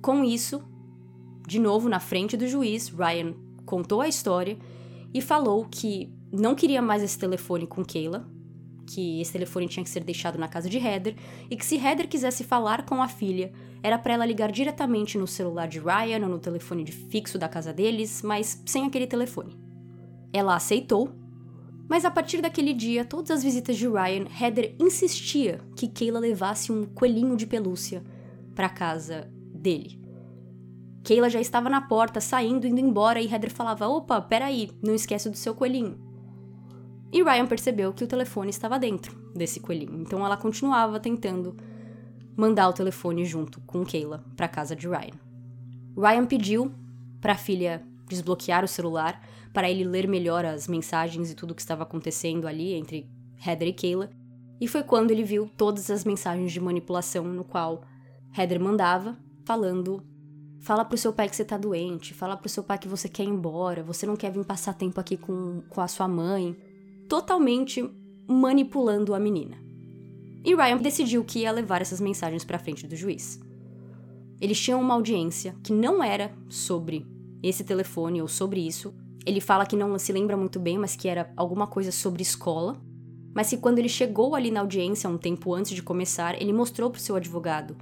[0.00, 0.62] Com isso,
[1.46, 4.56] de novo na frente do juiz, Ryan contou a história
[5.12, 8.28] e falou que não queria mais esse telefone com Kayla,
[8.86, 11.16] que esse telefone tinha que ser deixado na casa de Heather
[11.50, 13.52] e que se Heather quisesse falar com a filha,
[13.86, 17.48] era para ela ligar diretamente no celular de Ryan ou no telefone de fixo da
[17.48, 19.56] casa deles, mas sem aquele telefone.
[20.32, 21.12] Ela aceitou,
[21.88, 26.72] mas a partir daquele dia, todas as visitas de Ryan, Heather insistia que Kayla levasse
[26.72, 28.02] um coelhinho de pelúcia
[28.56, 30.02] para casa dele.
[31.04, 35.30] Kayla já estava na porta, saindo, indo embora, e Heather falava: Opa, peraí, não esquece
[35.30, 35.96] do seu coelhinho.
[37.12, 41.56] E Ryan percebeu que o telefone estava dentro desse coelhinho, então ela continuava tentando
[42.36, 45.18] mandar o telefone junto com Kayla para casa de Ryan.
[45.96, 46.72] Ryan pediu
[47.20, 49.20] para a filha desbloquear o celular
[49.52, 53.08] para ele ler melhor as mensagens e tudo o que estava acontecendo ali entre
[53.44, 54.10] Heather e Kayla,
[54.60, 57.82] e foi quando ele viu todas as mensagens de manipulação no qual
[58.36, 60.02] Heather mandava, falando:
[60.60, 63.24] Fala pro seu pai que você tá doente, fala pro seu pai que você quer
[63.24, 66.56] ir embora, você não quer vir passar tempo aqui com, com a sua mãe,
[67.08, 67.88] totalmente
[68.26, 69.65] manipulando a menina.
[70.46, 73.40] E Ryan decidiu que ia levar essas mensagens para frente do juiz.
[74.40, 77.04] Eles tinham uma audiência que não era sobre
[77.42, 78.94] esse telefone ou sobre isso.
[79.26, 82.80] Ele fala que não se lembra muito bem, mas que era alguma coisa sobre escola.
[83.34, 86.90] Mas que quando ele chegou ali na audiência, um tempo antes de começar, ele mostrou
[86.90, 87.76] para o seu advogado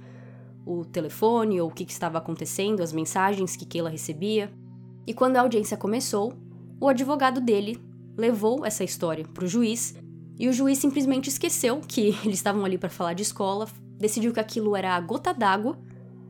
[0.65, 4.51] o telefone ou o que, que estava acontecendo, as mensagens que Keila recebia.
[5.05, 6.33] E quando a audiência começou,
[6.81, 7.79] o advogado dele
[8.17, 9.93] levou essa história para o juiz
[10.37, 13.67] e o juiz simplesmente esqueceu que eles estavam ali para falar de escola,
[13.97, 15.77] decidiu que aquilo era a gota d'água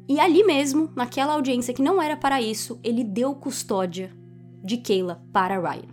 [0.07, 4.15] e ali mesmo, naquela audiência que não era para isso, ele deu custódia
[4.63, 5.89] de Keila para Ryan.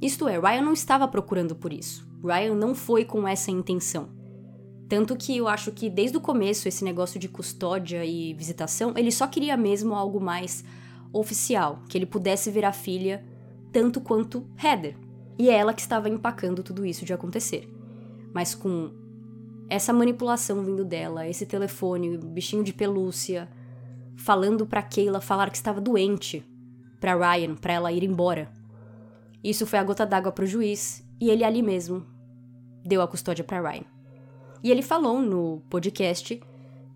[0.00, 2.08] Isto é, Ryan não estava procurando por isso.
[2.24, 4.08] Ryan não foi com essa intenção.
[4.88, 9.12] Tanto que eu acho que desde o começo esse negócio de custódia e visitação, ele
[9.12, 10.64] só queria mesmo algo mais
[11.12, 13.24] oficial, que ele pudesse ver a filha
[13.70, 14.96] tanto quanto Heather,
[15.38, 17.68] e é ela que estava empacando tudo isso de acontecer.
[18.32, 18.90] Mas com
[19.68, 23.48] essa manipulação vindo dela, esse telefone, bichinho de pelúcia,
[24.16, 26.44] falando para Keila falar que estava doente,
[26.98, 28.50] para Ryan, para ela ir embora.
[29.42, 32.04] Isso foi a gota d'água para o juiz e ele ali mesmo
[32.84, 33.84] deu a custódia para Ryan.
[34.62, 36.38] E ele falou no podcast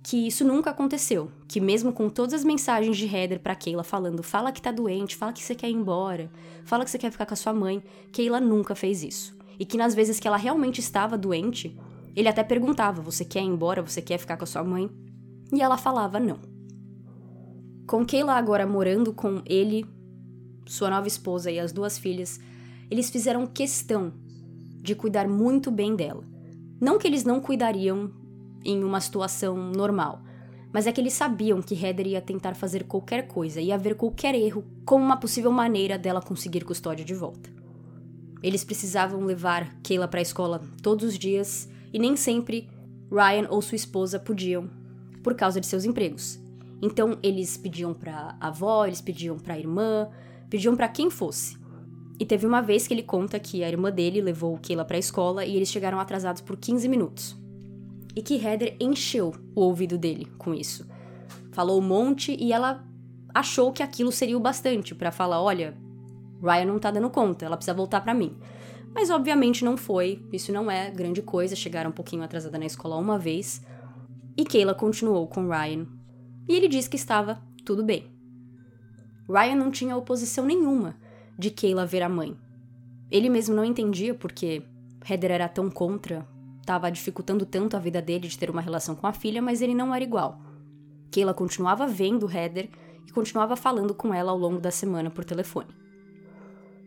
[0.05, 4.23] que isso nunca aconteceu, que mesmo com todas as mensagens de Heather para Keila falando,
[4.23, 6.31] fala que tá doente, fala que você quer ir embora,
[6.63, 9.35] fala que você quer ficar com a sua mãe, Keila nunca fez isso.
[9.59, 11.75] E que nas vezes que ela realmente estava doente,
[12.15, 13.81] ele até perguntava: "Você quer ir embora?
[13.81, 14.91] Você quer ficar com a sua mãe?"
[15.51, 16.39] E ela falava não.
[17.87, 19.87] Com Keila agora morando com ele,
[20.67, 22.39] sua nova esposa e as duas filhas,
[22.91, 24.13] eles fizeram questão
[24.83, 26.25] de cuidar muito bem dela.
[26.79, 28.24] Não que eles não cuidariam
[28.65, 30.23] em uma situação normal.
[30.73, 34.35] Mas é que eles sabiam que Heather ia tentar fazer qualquer coisa, ia haver qualquer
[34.35, 37.49] erro como uma possível maneira dela conseguir custódia de volta.
[38.43, 42.69] Eles precisavam levar Kayla para a escola todos os dias e nem sempre
[43.09, 44.69] Ryan ou sua esposa podiam
[45.23, 46.41] por causa de seus empregos.
[46.83, 50.09] Então eles pediam para a avó, eles pediam para a irmã,
[50.51, 51.57] pediam para quem fosse.
[52.19, 55.01] E teve uma vez que ele conta que a irmã dele levou Kayla para a
[55.01, 57.44] escola e eles chegaram atrasados por 15 minutos
[58.15, 60.87] e que Heather encheu o ouvido dele com isso.
[61.53, 62.85] Falou um monte e ela
[63.35, 65.77] achou que aquilo seria o bastante para falar: olha,
[66.43, 68.37] Ryan não tá dando conta, ela precisa voltar para mim.
[68.95, 72.97] Mas obviamente não foi, isso não é grande coisa, chegaram um pouquinho atrasada na escola
[72.97, 73.61] uma vez.
[74.37, 75.87] E Kayla continuou com Ryan.
[76.49, 78.13] E ele disse que estava tudo bem.
[79.29, 80.97] Ryan não tinha oposição nenhuma
[81.37, 82.37] de Kayla ver a mãe.
[83.11, 84.63] Ele mesmo não entendia porque
[85.09, 86.27] Heather era tão contra
[86.65, 89.75] estava dificultando tanto a vida dele de ter uma relação com a filha, mas ele
[89.75, 90.41] não era igual.
[91.11, 92.71] Keila continuava vendo Heather
[93.07, 95.69] e continuava falando com ela ao longo da semana por telefone.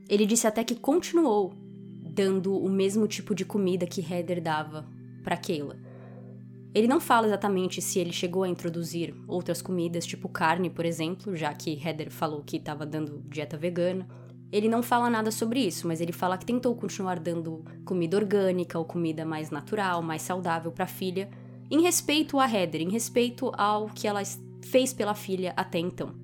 [0.09, 1.53] Ele disse até que continuou
[2.01, 4.87] dando o mesmo tipo de comida que Heather dava
[5.23, 5.77] para Keila.
[6.73, 11.35] Ele não fala exatamente se ele chegou a introduzir outras comidas, tipo carne, por exemplo,
[11.35, 14.07] já que Heather falou que estava dando dieta vegana
[14.51, 18.79] ele não fala nada sobre isso, mas ele fala que tentou continuar dando comida orgânica
[18.79, 21.29] ou comida mais natural, mais saudável para a filha,
[21.69, 24.21] em respeito a Heather, em respeito ao que ela
[24.63, 26.15] fez pela filha até então.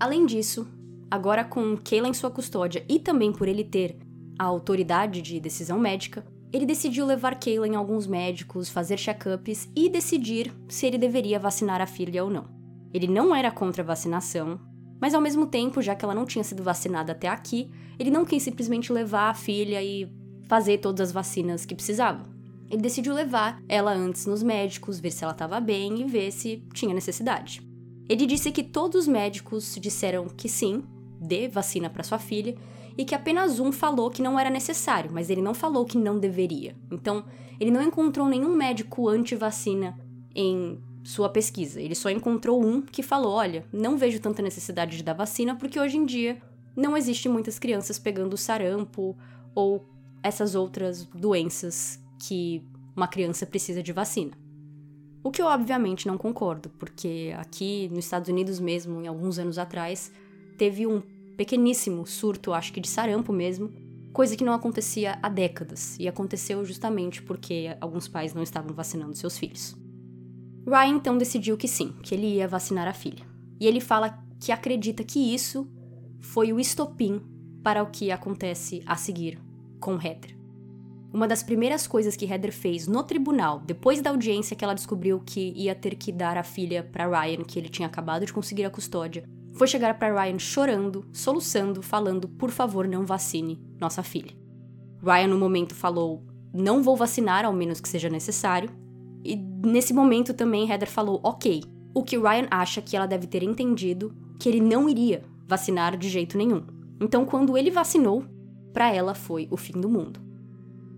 [0.00, 0.66] Além disso,
[1.10, 3.98] agora com Kayla em sua custódia e também por ele ter
[4.38, 9.88] a autoridade de decisão médica, ele decidiu levar Kayla em alguns médicos, fazer check-ups e
[9.88, 12.46] decidir se ele deveria vacinar a filha ou não.
[12.92, 14.60] Ele não era contra a vacinação,
[15.04, 18.24] mas ao mesmo tempo, já que ela não tinha sido vacinada até aqui, ele não
[18.24, 20.08] quis simplesmente levar a filha e
[20.48, 22.24] fazer todas as vacinas que precisava.
[22.70, 26.64] Ele decidiu levar ela antes nos médicos, ver se ela estava bem e ver se
[26.72, 27.60] tinha necessidade.
[28.08, 30.82] Ele disse que todos os médicos disseram que sim,
[31.20, 32.56] dê vacina para sua filha,
[32.96, 36.18] e que apenas um falou que não era necessário, mas ele não falou que não
[36.18, 36.74] deveria.
[36.90, 37.26] Então,
[37.60, 39.98] ele não encontrou nenhum médico anti-vacina
[40.34, 41.80] em sua pesquisa.
[41.80, 45.78] Ele só encontrou um que falou: olha, não vejo tanta necessidade de dar vacina porque
[45.78, 46.40] hoje em dia
[46.74, 49.16] não existe muitas crianças pegando sarampo
[49.54, 49.86] ou
[50.22, 52.64] essas outras doenças que
[52.96, 54.32] uma criança precisa de vacina.
[55.22, 59.58] O que eu obviamente não concordo, porque aqui nos Estados Unidos mesmo, em alguns anos
[59.58, 60.12] atrás,
[60.58, 61.02] teve um
[61.36, 63.72] pequeníssimo surto, acho que de sarampo mesmo,
[64.12, 69.14] coisa que não acontecia há décadas, e aconteceu justamente porque alguns pais não estavam vacinando
[69.16, 69.74] seus filhos.
[70.66, 73.24] Ryan então decidiu que sim, que ele ia vacinar a filha.
[73.60, 75.68] E ele fala que acredita que isso
[76.20, 77.20] foi o estopim
[77.62, 79.38] para o que acontece a seguir
[79.80, 80.36] com Heather.
[81.12, 85.22] Uma das primeiras coisas que Heather fez no tribunal, depois da audiência que ela descobriu
[85.24, 88.64] que ia ter que dar a filha para Ryan, que ele tinha acabado de conseguir
[88.64, 94.36] a custódia, foi chegar para Ryan chorando, soluçando, falando: "Por favor, não vacine nossa filha".
[95.00, 98.68] Ryan no momento falou: "Não vou vacinar ao menos que seja necessário".
[99.24, 101.62] E nesse momento também Heather falou: "OK".
[101.94, 106.08] O que Ryan acha que ela deve ter entendido que ele não iria vacinar de
[106.08, 106.62] jeito nenhum.
[107.00, 108.24] Então, quando ele vacinou,
[108.72, 110.20] para ela foi o fim do mundo.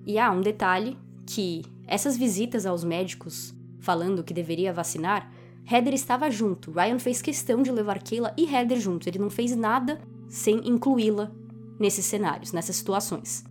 [0.06, 5.30] E há um detalhe que essas visitas aos médicos falando que deveria vacinar
[5.70, 6.70] Heather estava junto.
[6.70, 9.06] Ryan fez questão de levar Kayla e Heather juntos.
[9.06, 11.32] Ele não fez nada sem incluí-la
[11.78, 13.44] nesses cenários, nessas situações.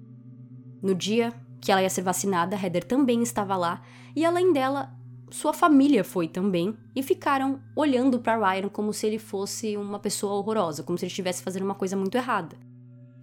[0.81, 1.33] No dia
[1.65, 3.81] que ela ia ser vacinada, Heather também estava lá
[4.15, 4.93] e além dela,
[5.31, 10.33] sua família foi também e ficaram olhando para Ryan como se ele fosse uma pessoa
[10.33, 12.55] horrorosa, como se ele estivesse fazendo uma coisa muito errada.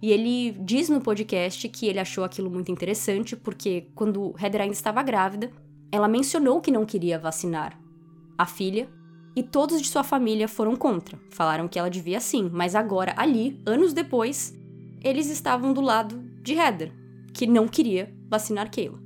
[0.01, 4.73] E ele diz no podcast que ele achou aquilo muito interessante porque quando Heather ainda
[4.73, 5.49] estava grávida,
[5.89, 7.79] ela mencionou que não queria vacinar
[8.37, 8.89] a filha,
[9.35, 11.17] e todos de sua família foram contra.
[11.31, 14.53] Falaram que ela devia sim, mas agora, ali, anos depois,
[15.01, 17.02] eles estavam do lado de Heather,
[17.33, 19.01] que não queria vacinar Kayla.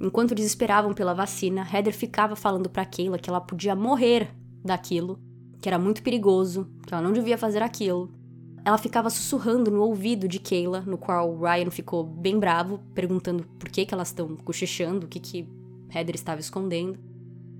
[0.00, 5.18] Enquanto eles esperavam pela vacina, Heather ficava falando para Kayla que ela podia morrer daquilo,
[5.60, 8.12] que era muito perigoso, que ela não devia fazer aquilo.
[8.64, 13.70] Ela ficava sussurrando no ouvido de Kayla, no qual Ryan ficou bem bravo, perguntando por
[13.70, 15.48] que, que elas estão cochichando, o que, que
[15.94, 16.98] Heather estava escondendo.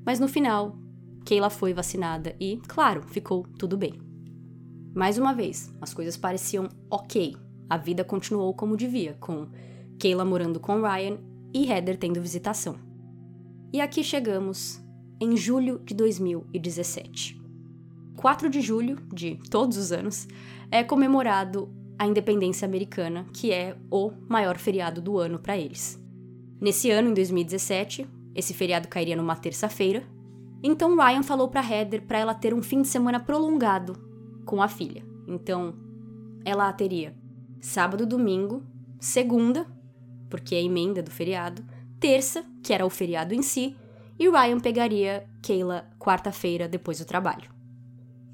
[0.04, 0.76] Mas no final,
[1.24, 3.94] Kayla foi vacinada e, claro, ficou tudo bem.
[4.94, 7.36] Mais uma vez, as coisas pareciam ok.
[7.68, 9.48] A vida continuou como devia, com
[9.98, 11.18] Kayla morando com Ryan
[11.52, 12.76] e Heather tendo visitação.
[13.72, 14.80] E aqui chegamos
[15.20, 17.40] em julho de 2017.
[18.16, 20.26] 4 de julho de todos os anos
[20.70, 26.02] é comemorado a independência americana, que é o maior feriado do ano para eles.
[26.60, 30.02] Nesse ano, em 2017, esse feriado cairia numa terça-feira.
[30.62, 33.94] Então Ryan falou para Heather para ela ter um fim de semana prolongado
[34.44, 35.02] com a filha.
[35.26, 35.74] Então
[36.44, 37.14] ela teria
[37.60, 38.62] sábado, domingo,
[39.00, 39.66] segunda,
[40.28, 41.64] porque é a emenda do feriado,
[41.98, 43.76] terça, que era o feriado em si,
[44.18, 47.50] e Ryan pegaria Kayla quarta-feira depois do trabalho.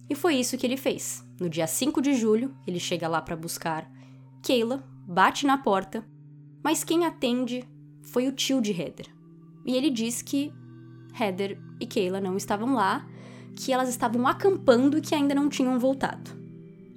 [0.08, 1.26] E foi isso que ele fez.
[1.40, 3.90] No dia 5 de julho, ele chega lá para buscar
[4.46, 6.06] Kayla, bate na porta,
[6.62, 7.64] mas quem atende
[8.02, 9.06] foi o tio de Heather,
[9.64, 10.52] e ele diz que
[11.18, 13.06] Heather e Kayla não estavam lá,
[13.54, 16.30] que elas estavam acampando e que ainda não tinham voltado.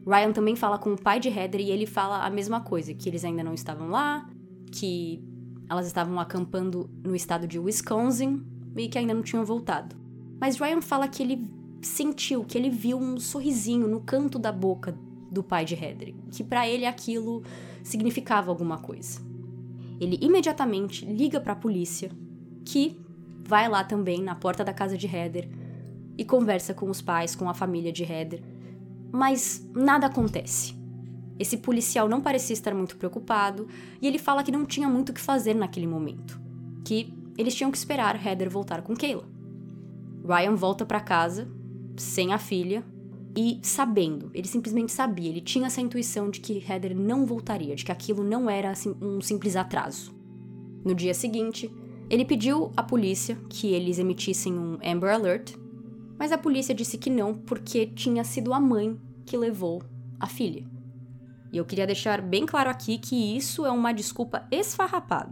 [0.07, 3.09] Ryan também fala com o pai de Heather e ele fala a mesma coisa, que
[3.09, 4.27] eles ainda não estavam lá,
[4.75, 5.23] que
[5.69, 9.95] elas estavam acampando no estado de Wisconsin e que ainda não tinham voltado.
[10.39, 11.49] Mas Ryan fala que ele
[11.81, 14.97] sentiu, que ele viu um sorrisinho no canto da boca
[15.31, 17.41] do pai de Heather, que para ele aquilo
[17.83, 19.21] significava alguma coisa.
[19.99, 22.11] Ele imediatamente liga para a polícia
[22.65, 22.99] que
[23.47, 25.49] vai lá também na porta da casa de Heather
[26.17, 28.43] e conversa com os pais, com a família de Heather.
[29.11, 30.75] Mas nada acontece.
[31.37, 33.67] Esse policial não parecia estar muito preocupado
[34.01, 36.39] e ele fala que não tinha muito o que fazer naquele momento,
[36.83, 39.27] que eles tinham que esperar Heather voltar com Kayla.
[40.25, 41.47] Ryan volta para casa
[41.97, 42.83] sem a filha
[43.37, 47.83] e sabendo, ele simplesmente sabia, ele tinha essa intuição de que Heather não voltaria, de
[47.83, 50.15] que aquilo não era assim, um simples atraso.
[50.85, 51.69] No dia seguinte,
[52.09, 55.53] ele pediu à polícia que eles emitissem um Amber Alert,
[56.17, 59.83] mas a polícia disse que não porque tinha sido a mãe que levou
[60.17, 60.74] a filha.
[61.55, 65.31] E eu queria deixar bem claro aqui que isso é uma desculpa esfarrapada.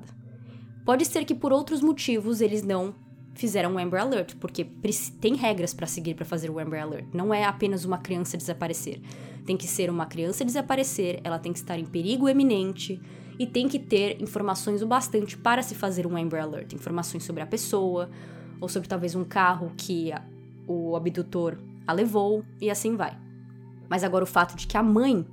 [0.86, 2.96] Pode ser que por outros motivos eles não
[3.34, 4.64] fizeram o Amber Alert, porque
[5.20, 7.08] tem regras para seguir para fazer o Amber Alert.
[7.14, 9.02] Não é apenas uma criança desaparecer.
[9.46, 13.02] Tem que ser uma criança desaparecer, ela tem que estar em perigo eminente
[13.38, 16.72] e tem que ter informações o bastante para se fazer um Amber Alert.
[16.72, 18.10] Informações sobre a pessoa,
[18.62, 20.22] ou sobre talvez um carro que a,
[20.70, 23.18] o abdutor a levou, e assim vai.
[23.90, 25.26] Mas agora o fato de que a mãe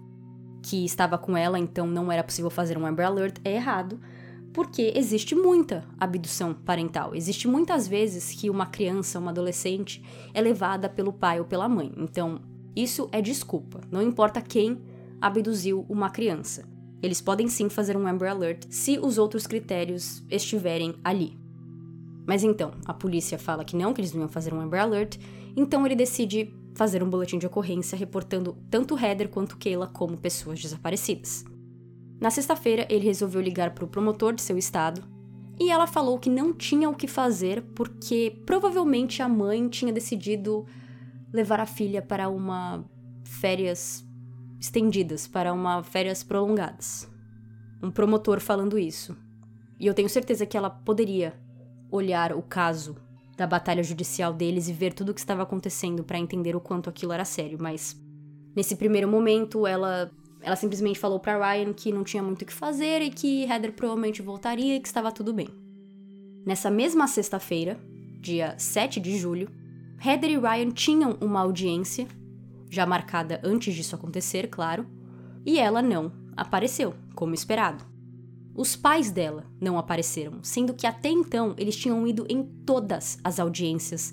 [0.62, 3.98] que estava com ela, então não era possível fazer um Amber Alert, é errado,
[4.52, 7.14] porque existe muita abdução parental.
[7.14, 10.02] Existe muitas vezes que uma criança, uma adolescente,
[10.34, 11.92] é levada pelo pai ou pela mãe.
[11.96, 12.40] Então,
[12.74, 13.80] isso é desculpa.
[13.90, 14.80] Não importa quem
[15.20, 16.64] abduziu uma criança.
[17.02, 21.38] Eles podem sim fazer um Amber Alert se os outros critérios estiverem ali.
[22.26, 25.16] Mas então, a polícia fala que não, que eles não iam fazer um Amber Alert,
[25.56, 30.60] então ele decide fazer um boletim de ocorrência reportando tanto Heather quanto Kayla como pessoas
[30.60, 31.44] desaparecidas.
[32.20, 35.02] Na sexta-feira, ele resolveu ligar para o promotor de seu estado
[35.58, 40.66] e ela falou que não tinha o que fazer porque provavelmente a mãe tinha decidido
[41.32, 42.84] levar a filha para uma
[43.24, 44.04] férias
[44.60, 47.08] estendidas, para uma férias prolongadas.
[47.82, 49.16] Um promotor falando isso.
[49.78, 51.34] E eu tenho certeza que ela poderia
[51.90, 52.96] olhar o caso
[53.40, 56.90] da batalha judicial deles e ver tudo o que estava acontecendo para entender o quanto
[56.90, 57.98] aquilo era sério, mas
[58.54, 60.10] nesse primeiro momento ela
[60.42, 63.72] ela simplesmente falou para Ryan que não tinha muito o que fazer e que Heather
[63.72, 65.48] provavelmente voltaria e que estava tudo bem.
[66.44, 67.80] Nessa mesma sexta-feira,
[68.20, 69.48] dia 7 de julho,
[70.04, 72.06] Heather e Ryan tinham uma audiência,
[72.70, 74.86] já marcada antes disso acontecer, claro,
[75.46, 77.89] e ela não apareceu, como esperado.
[78.54, 83.38] Os pais dela não apareceram, sendo que até então eles tinham ido em todas as
[83.38, 84.12] audiências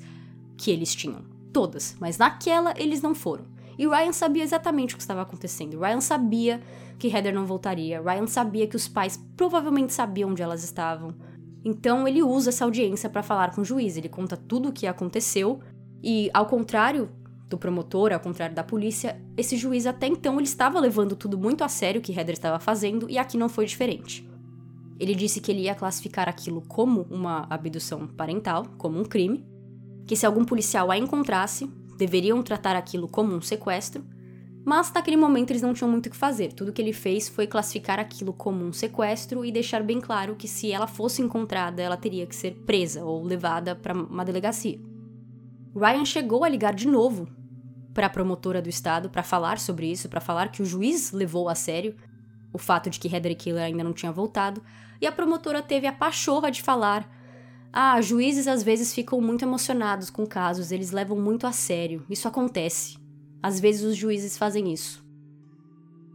[0.55, 1.21] que eles tinham.
[1.51, 3.45] Todas, mas naquela eles não foram.
[3.77, 5.79] E Ryan sabia exatamente o que estava acontecendo.
[5.79, 6.61] Ryan sabia
[6.97, 8.01] que Heather não voltaria.
[8.01, 11.13] Ryan sabia que os pais provavelmente sabiam onde elas estavam.
[11.63, 13.97] Então ele usa essa audiência para falar com o juiz.
[13.97, 15.59] Ele conta tudo o que aconteceu
[16.01, 17.09] e, ao contrário
[17.49, 21.63] do promotor, ao contrário da polícia, esse juiz até então ele estava levando tudo muito
[21.63, 24.27] a sério que Heather estava fazendo e aqui não foi diferente.
[24.99, 29.45] Ele disse que ele ia classificar aquilo como uma abdução parental, como um crime,
[30.05, 34.03] que se algum policial a encontrasse, deveriam tratar aquilo como um sequestro,
[34.65, 36.51] mas naquele momento eles não tinham muito o que fazer.
[36.51, 40.47] Tudo que ele fez foi classificar aquilo como um sequestro e deixar bem claro que
[40.47, 44.77] se ela fosse encontrada, ela teria que ser presa ou levada para uma delegacia.
[45.73, 47.27] Ryan chegou a ligar de novo
[47.97, 51.49] para a promotora do estado para falar sobre isso, para falar que o juiz levou
[51.49, 51.95] a sério
[52.53, 54.61] o fato de que Heather Killer ainda não tinha voltado,
[55.01, 57.11] e a promotora teve a pachorra de falar
[57.73, 62.05] ah, juízes às vezes ficam muito emocionados com casos, eles levam muito a sério.
[62.07, 62.99] Isso acontece.
[63.41, 65.03] Às vezes os juízes fazem isso.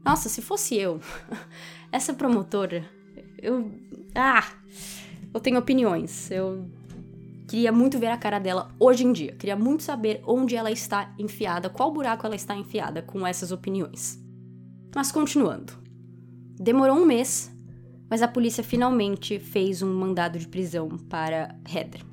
[0.04, 1.00] Nossa, se fosse eu,
[1.90, 2.88] essa promotora,
[3.40, 3.72] eu.
[4.14, 4.52] Ah!
[5.34, 6.30] Eu tenho opiniões.
[6.30, 6.70] Eu
[7.52, 9.32] queria muito ver a cara dela hoje em dia.
[9.32, 14.18] Queria muito saber onde ela está enfiada, qual buraco ela está enfiada com essas opiniões.
[14.94, 15.74] Mas continuando.
[16.58, 17.52] Demorou um mês
[18.12, 22.04] mas a polícia finalmente fez um mandado de prisão para Heather.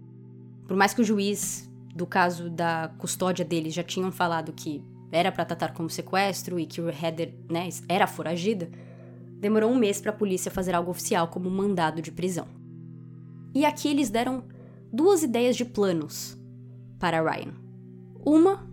[0.66, 4.82] Por mais que o juiz do caso da custódia deles já tinham falado que
[5.12, 8.72] era para tratar como sequestro e que o Heather né, era foragida,
[9.42, 12.48] demorou um mês para a polícia fazer algo oficial como um mandado de prisão.
[13.54, 14.46] E aqui eles deram
[14.92, 16.38] duas ideias de planos
[17.00, 17.54] para Ryan.
[18.26, 18.68] Uma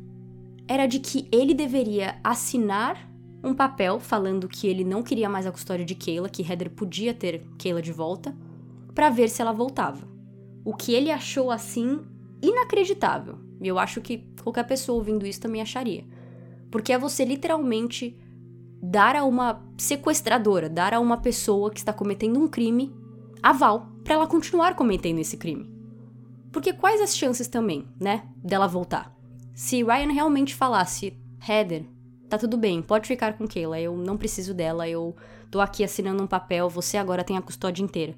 [0.68, 3.10] era de que ele deveria assinar
[3.42, 7.14] um papel falando que ele não queria mais a custódia de Keila, que Heather podia
[7.14, 8.34] ter Keila de volta,
[8.94, 10.08] para ver se ela voltava.
[10.64, 12.00] O que ele achou assim
[12.42, 13.38] inacreditável.
[13.60, 16.04] E eu acho que qualquer pessoa ouvindo isso também acharia.
[16.70, 18.18] Porque é você literalmente
[18.82, 22.94] dar a uma sequestradora, dar a uma pessoa que está cometendo um crime
[23.42, 25.75] aval para ela continuar cometendo esse crime.
[26.52, 29.14] Porque quais as chances também, né, dela voltar?
[29.54, 31.16] Se Ryan realmente falasse,
[31.46, 31.84] Heather,
[32.28, 35.14] tá tudo bem, pode ficar com Keila, eu não preciso dela, eu
[35.50, 38.14] tô aqui assinando um papel, você agora tem a custódia inteira.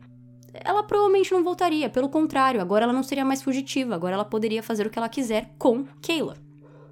[0.53, 4.63] Ela provavelmente não voltaria, pelo contrário, agora ela não seria mais fugitiva, agora ela poderia
[4.63, 6.37] fazer o que ela quiser com Keila.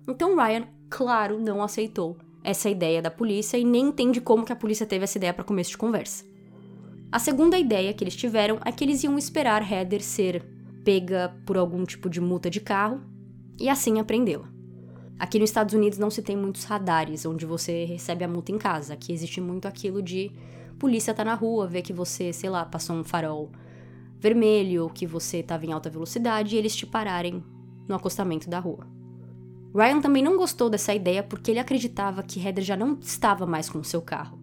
[0.07, 4.57] Então Ryan, claro, não aceitou essa ideia da polícia e nem entende como que a
[4.57, 6.24] polícia teve essa ideia para começo de conversa.
[7.11, 10.45] A segunda ideia que eles tiveram é que eles iam esperar Heather ser
[10.87, 13.01] pega por algum tipo de multa de carro
[13.59, 14.49] e assim aprendê-la.
[15.18, 18.59] Aqui nos Estados Unidos não se tem muitos radares onde você recebe a multa em
[18.59, 18.95] casa.
[18.95, 20.30] Aqui existe muito aquilo de
[20.78, 23.51] polícia tá na rua, vê que você, sei lá, passou um farol
[24.20, 27.43] vermelho ou que você estava em alta velocidade e eles te pararem
[27.89, 28.87] no acostamento da rua.
[29.74, 33.68] Ryan também não gostou dessa ideia porque ele acreditava que Heather já não estava mais
[33.68, 34.39] com o seu carro.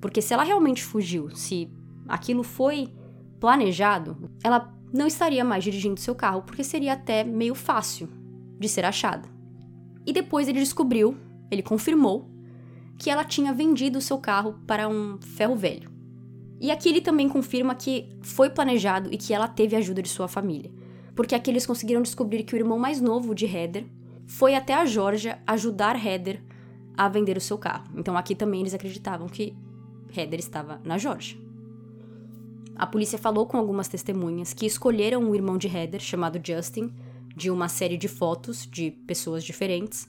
[0.00, 1.68] Porque se ela realmente fugiu, se
[2.06, 2.94] aquilo foi
[3.40, 8.08] planejado, ela não estaria mais dirigindo seu carro porque seria até meio fácil
[8.58, 9.28] de ser achada.
[10.06, 11.16] E depois ele descobriu,
[11.50, 12.28] ele confirmou,
[12.98, 15.90] que ela tinha vendido seu carro para um ferro velho.
[16.60, 20.28] E aqui ele também confirma que foi planejado e que ela teve ajuda de sua
[20.28, 20.70] família.
[21.14, 23.86] Porque aqui eles conseguiram descobrir que o irmão mais novo de Heather
[24.26, 26.42] foi até a Georgia ajudar Heather
[26.96, 27.84] a vender o seu carro.
[27.96, 29.56] Então aqui também eles acreditavam que
[30.14, 31.49] Heather estava na Georgia.
[32.80, 36.90] A polícia falou com algumas testemunhas que escolheram o irmão de Heather, chamado Justin,
[37.36, 40.08] de uma série de fotos de pessoas diferentes.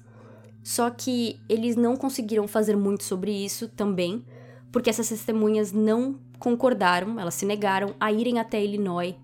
[0.63, 4.23] Só que eles não conseguiram fazer muito sobre isso também,
[4.71, 9.15] porque essas testemunhas não concordaram, elas se negaram a irem até Illinois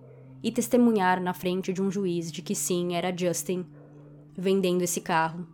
[0.43, 3.65] e testemunhar na frente de um juiz de que sim, era Justin
[4.37, 5.47] vendendo esse carro,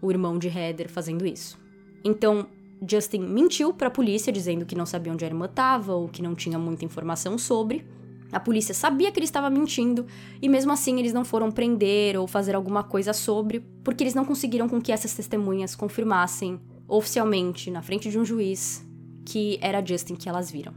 [0.00, 1.58] o irmão de Heather fazendo isso.
[2.04, 2.46] Então,
[2.88, 6.22] Justin mentiu para a polícia dizendo que não sabia onde a irmã estava ou que
[6.22, 7.86] não tinha muita informação sobre.
[8.32, 10.06] A polícia sabia que ele estava mentindo
[10.42, 14.24] e mesmo assim eles não foram prender ou fazer alguma coisa sobre, porque eles não
[14.24, 18.84] conseguiram com que essas testemunhas confirmassem oficialmente na frente de um juiz
[19.24, 20.74] que era Justin que elas viram.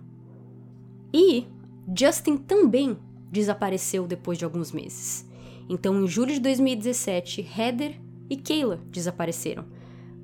[1.13, 1.47] E
[1.97, 2.97] Justin também
[3.31, 5.27] desapareceu depois de alguns meses.
[5.67, 9.65] Então, em julho de 2017, Heather e Kayla desapareceram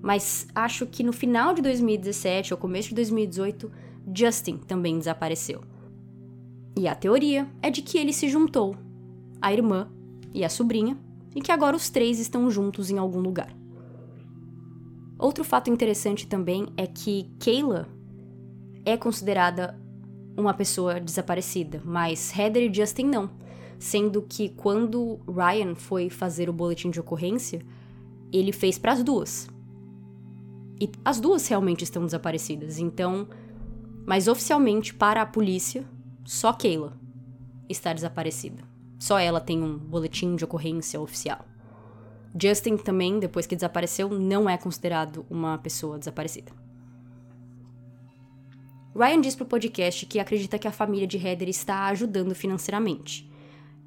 [0.01, 3.71] mas acho que no final de 2017 ou começo de 2018,
[4.13, 5.61] Justin também desapareceu.
[6.77, 8.75] E a teoria é de que ele se juntou,
[9.41, 9.89] a irmã
[10.33, 10.97] e a sobrinha,
[11.33, 13.55] e que agora os três estão juntos em algum lugar.
[15.17, 17.87] Outro fato interessante também é que Kayla
[18.83, 19.79] é considerada
[20.37, 23.29] uma pessoa desaparecida, mas Heather e Justin não,
[23.79, 27.61] sendo que quando Ryan foi fazer o boletim de ocorrência,
[28.31, 29.47] ele fez para as duas.
[30.79, 33.27] E as duas realmente estão desaparecidas, então.
[34.05, 35.85] Mas oficialmente, para a polícia,
[36.23, 36.93] só Kayla
[37.67, 38.63] está desaparecida.
[38.99, 41.45] Só ela tem um boletim de ocorrência oficial.
[42.39, 46.51] Justin também, depois que desapareceu, não é considerado uma pessoa desaparecida.
[48.95, 53.29] Ryan diz pro podcast que acredita que a família de Heather está ajudando financeiramente.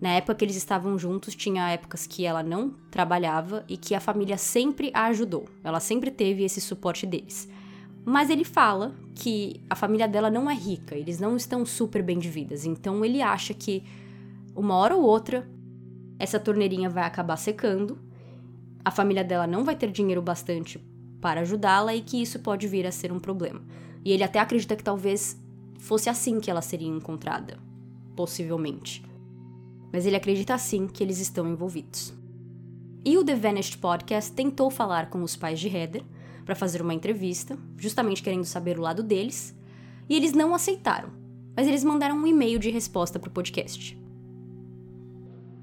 [0.01, 4.01] Na época que eles estavam juntos, tinha épocas que ela não trabalhava e que a
[4.01, 5.47] família sempre a ajudou.
[5.65, 7.49] Ela sempre teve esse suporte deles.
[8.05, 12.19] Mas ele fala que a família dela não é rica, eles não estão super bem
[12.19, 12.65] de vidas.
[12.65, 13.83] Então ele acha que
[14.55, 15.49] uma hora ou outra
[16.17, 17.99] essa torneirinha vai acabar secando,
[18.85, 20.81] a família dela não vai ter dinheiro bastante
[21.21, 23.61] para ajudá-la e que isso pode vir a ser um problema.
[24.05, 25.37] E ele até acredita que talvez
[25.79, 27.59] fosse assim que ela seria encontrada,
[28.17, 29.08] possivelmente
[29.93, 32.15] mas ele acredita sim que eles estão envolvidos.
[33.05, 36.03] E o The Vanished Podcast tentou falar com os pais de Heather
[36.45, 39.57] para fazer uma entrevista, justamente querendo saber o lado deles,
[40.09, 41.11] e eles não aceitaram,
[41.57, 43.99] mas eles mandaram um e-mail de resposta para o podcast.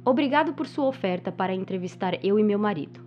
[0.03, 2.99] Obrigado por sua oferta para entrevistar eu e meu marido.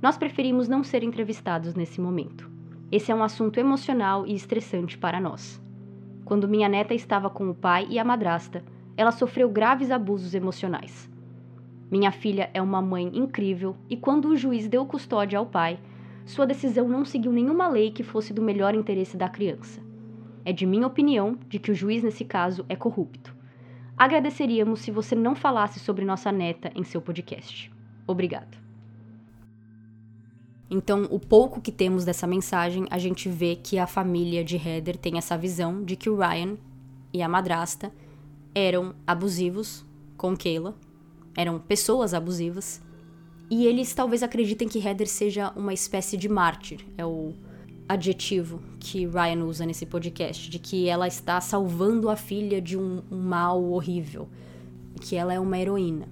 [0.00, 2.50] Nós preferimos não ser entrevistados nesse momento.
[2.90, 5.60] Esse é um assunto emocional e estressante para nós.
[6.24, 8.64] Quando minha neta estava com o pai e a madrasta,
[8.98, 11.08] ela sofreu graves abusos emocionais.
[11.88, 15.78] Minha filha é uma mãe incrível e quando o juiz deu custódia ao pai,
[16.26, 19.80] sua decisão não seguiu nenhuma lei que fosse do melhor interesse da criança.
[20.44, 23.32] É de minha opinião de que o juiz nesse caso é corrupto.
[23.96, 27.72] Agradeceríamos se você não falasse sobre nossa neta em seu podcast.
[28.04, 28.58] Obrigado.
[30.68, 34.96] Então, o pouco que temos dessa mensagem, a gente vê que a família de Heather
[34.96, 36.56] tem essa visão de que o Ryan
[37.12, 37.92] e a madrasta
[38.54, 39.84] eram abusivos
[40.16, 40.74] com Kayla,
[41.36, 42.80] eram pessoas abusivas,
[43.50, 47.32] e eles talvez acreditem que Heather seja uma espécie de mártir, é o
[47.88, 53.02] adjetivo que Ryan usa nesse podcast, de que ela está salvando a filha de um,
[53.10, 54.28] um mal horrível,
[55.00, 56.08] que ela é uma heroína.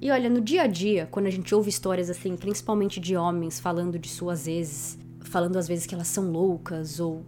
[0.00, 3.60] E olha, no dia a dia, quando a gente ouve histórias assim, principalmente de homens
[3.60, 7.22] falando de suas exes, falando às vezes que elas são loucas ou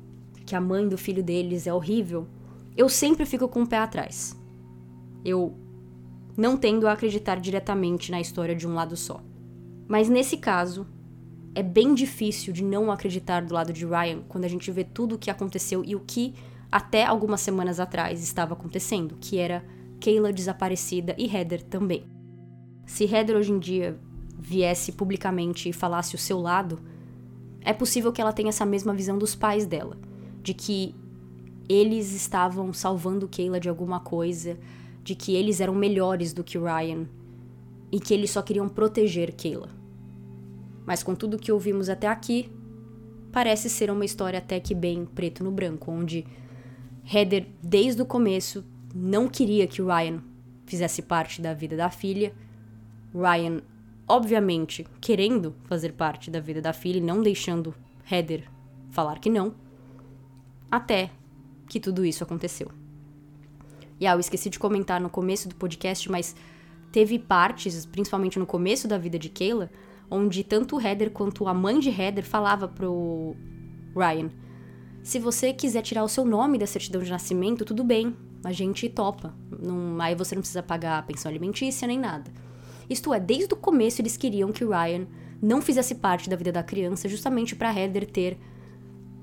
[0.47, 2.27] que a mãe do filho deles é horrível,
[2.77, 4.37] eu sempre fico com o pé atrás.
[5.25, 5.55] Eu
[6.37, 9.23] não tendo a acreditar diretamente na história de um lado só.
[9.87, 10.87] Mas nesse caso,
[11.55, 15.17] é bem difícil de não acreditar do lado de Ryan quando a gente vê tudo
[15.17, 16.35] o que aconteceu e o que
[16.71, 19.63] até algumas semanas atrás estava acontecendo, que era
[20.01, 22.07] Kayla desaparecida e Heather também.
[22.87, 23.99] Se Heather hoje em dia
[24.39, 26.81] viesse publicamente e falasse o seu lado,
[27.61, 29.99] é possível que ela tenha essa mesma visão dos pais dela,
[30.43, 30.95] de que
[31.69, 34.59] eles estavam salvando Kayla de alguma coisa,
[35.03, 37.07] de que eles eram melhores do que Ryan
[37.91, 39.69] e que eles só queriam proteger Kayla.
[40.87, 42.51] Mas com tudo que ouvimos até aqui,
[43.31, 46.27] parece ser uma história até que bem preto no branco, onde
[47.13, 50.23] Heather, desde o começo, não queria que Ryan
[50.67, 52.33] fizesse parte da vida da filha.
[53.15, 53.63] Ryan,
[54.09, 57.75] obviamente, querendo fazer parte da vida da filha e não deixando
[58.11, 58.45] Heather
[58.91, 59.55] falar que não.
[60.71, 61.11] Até
[61.73, 62.71] que tudo isso aconteceu.
[63.99, 66.37] E ah, eu esqueci de comentar no começo do podcast, mas
[66.93, 69.71] teve partes, principalmente no começo da vida de Kayla,
[70.11, 73.35] onde tanto o Heather quanto a mãe de Heather falava pro
[73.97, 74.29] Ryan:
[75.03, 78.15] se você quiser tirar o seu nome da certidão de nascimento, tudo bem,
[78.45, 79.35] a gente topa.
[79.51, 82.31] Não, aí você não precisa pagar pensão alimentícia nem nada.
[82.91, 85.07] Isto é, desde o começo eles queriam que o Ryan
[85.41, 88.39] não fizesse parte da vida da criança, justamente para Heather ter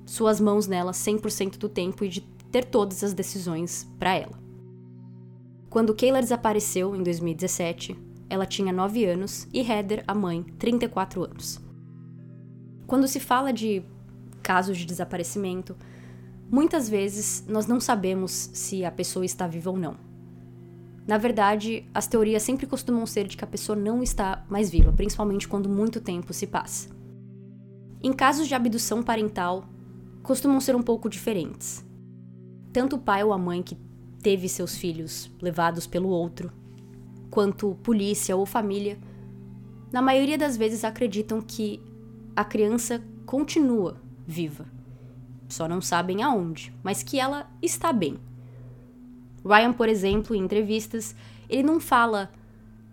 [0.03, 4.39] suas mãos nela 100% do tempo e de ter todas as decisões para ela.
[5.69, 7.95] Quando Kayla desapareceu em 2017,
[8.29, 11.59] ela tinha 9 anos e Heather, a mãe, 34 anos.
[12.87, 13.83] Quando se fala de
[14.41, 15.75] casos de desaparecimento,
[16.49, 19.95] muitas vezes nós não sabemos se a pessoa está viva ou não.
[21.07, 24.91] Na verdade, as teorias sempre costumam ser de que a pessoa não está mais viva,
[24.91, 26.89] principalmente quando muito tempo se passa.
[28.01, 29.65] Em casos de abdução parental,
[30.21, 31.83] costumam ser um pouco diferentes.
[32.71, 33.77] Tanto o pai ou a mãe que
[34.21, 36.51] teve seus filhos levados pelo outro,
[37.29, 38.97] quanto polícia ou família,
[39.91, 41.81] na maioria das vezes acreditam que
[42.35, 44.65] a criança continua viva.
[45.47, 48.19] Só não sabem aonde, mas que ela está bem.
[49.43, 51.15] Ryan, por exemplo, em entrevistas,
[51.49, 52.31] ele não fala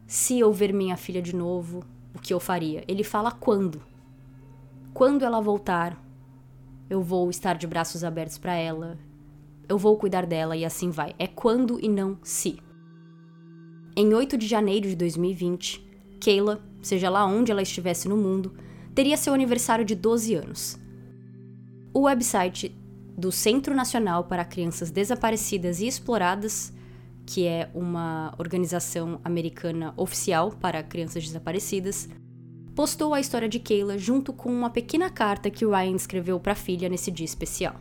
[0.07, 2.83] se eu ver minha filha de novo, o que eu faria.
[2.89, 3.83] Ele fala quando.
[4.95, 6.03] Quando ela voltar,
[6.89, 8.97] eu vou estar de braços abertos para ela,
[9.69, 11.15] eu vou cuidar dela e assim vai.
[11.19, 12.59] É quando e não se.
[13.97, 15.87] Em 8 de janeiro de 2020,
[16.21, 18.55] Kayla, seja lá onde ela estivesse no mundo,
[18.95, 20.79] teria seu aniversário de 12 anos.
[21.93, 22.77] O website
[23.17, 26.73] do Centro Nacional para Crianças Desaparecidas e Exploradas,
[27.25, 32.09] que é uma organização americana oficial para crianças desaparecidas,
[32.75, 36.57] postou a história de Kayla junto com uma pequena carta que Ryan escreveu para a
[36.57, 37.77] filha nesse dia especial.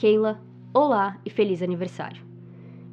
[0.00, 0.40] Kayla,
[0.72, 2.22] olá e feliz aniversário.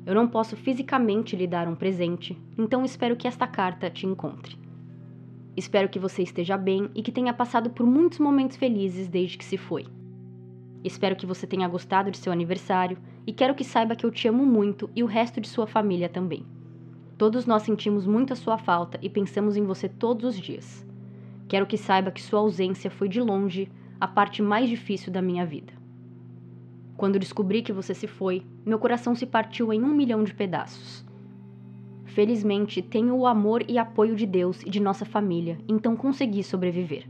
[0.08, 4.58] Eu não posso fisicamente lhe dar um presente, então espero que esta carta te encontre.
[5.56, 9.46] Espero que você esteja bem e que tenha passado por muitos momentos felizes desde que
[9.46, 9.86] se foi.
[10.84, 12.98] Espero que você tenha gostado de seu aniversário
[13.28, 16.10] e quero que saiba que eu te amo muito e o resto de sua família
[16.10, 16.44] também.
[17.20, 20.84] Todos nós sentimos muito a sua falta e pensamos em você todos os dias.
[21.48, 25.46] Quero que saiba que sua ausência foi de longe a parte mais difícil da minha
[25.46, 25.85] vida.
[26.98, 31.06] Quando descobri que você se foi, meu coração se partiu em um milhão de pedaços.
[32.06, 37.06] Felizmente, tenho o amor e apoio de Deus e de nossa família, então consegui sobreviver.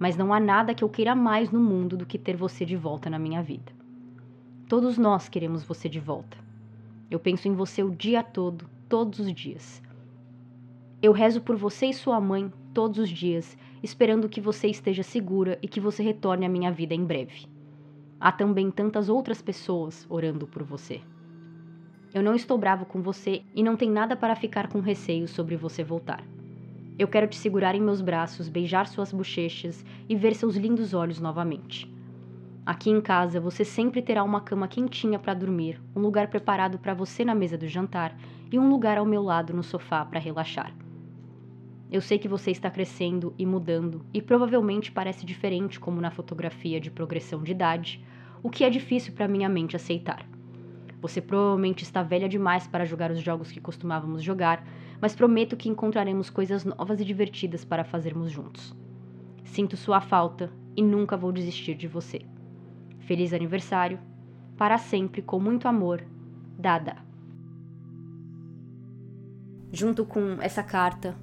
[0.00, 2.74] Mas não há nada que eu queira mais no mundo do que ter você de
[2.74, 3.72] volta na minha vida.
[4.68, 6.36] Todos nós queremos você de volta.
[7.08, 9.80] Eu penso em você o dia todo, todos os dias.
[11.00, 15.56] Eu rezo por você e sua mãe todos os dias, esperando que você esteja segura
[15.62, 17.53] e que você retorne à minha vida em breve.
[18.24, 21.02] Há também tantas outras pessoas orando por você.
[22.14, 25.56] Eu não estou bravo com você e não tem nada para ficar com receio sobre
[25.56, 26.24] você voltar.
[26.98, 31.20] Eu quero te segurar em meus braços, beijar suas bochechas e ver seus lindos olhos
[31.20, 31.86] novamente.
[32.64, 36.94] Aqui em casa você sempre terá uma cama quentinha para dormir, um lugar preparado para
[36.94, 38.16] você na mesa do jantar
[38.50, 40.74] e um lugar ao meu lado no sofá para relaxar.
[41.92, 46.80] Eu sei que você está crescendo e mudando e provavelmente parece diferente como na fotografia
[46.80, 48.02] de progressão de idade,
[48.44, 50.28] o que é difícil para minha mente aceitar.
[51.00, 54.62] Você provavelmente está velha demais para jogar os jogos que costumávamos jogar,
[55.00, 58.76] mas prometo que encontraremos coisas novas e divertidas para fazermos juntos.
[59.44, 62.20] Sinto sua falta e nunca vou desistir de você.
[62.98, 63.98] Feliz aniversário,
[64.58, 66.04] para sempre, com muito amor,
[66.58, 66.96] Dada.
[69.72, 71.16] Junto com essa carta,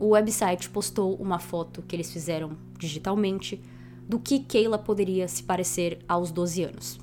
[0.00, 3.62] o website postou uma foto que eles fizeram digitalmente
[4.08, 6.98] do que Keila poderia se parecer aos 12 anos.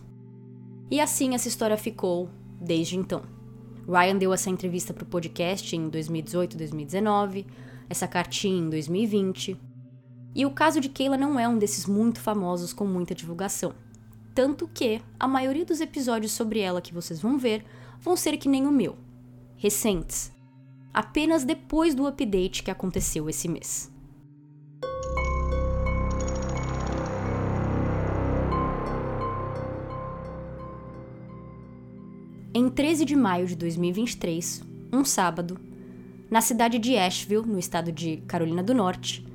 [0.90, 2.30] E assim essa história ficou
[2.60, 3.24] desde então.
[3.88, 7.46] Ryan deu essa entrevista para o podcast em 2018, 2019,
[7.90, 9.58] essa cartinha em 2020.
[10.34, 13.74] E o caso de Kayla não é um desses muito famosos com muita divulgação.
[14.34, 17.66] Tanto que a maioria dos episódios sobre ela que vocês vão ver
[18.00, 18.96] vão ser que nem o meu,
[19.58, 20.32] recentes,
[20.94, 23.92] apenas depois do update que aconteceu esse mês.
[32.54, 35.58] Em 13 de maio de 2023, um sábado,
[36.30, 39.26] na cidade de Asheville, no estado de Carolina do Norte,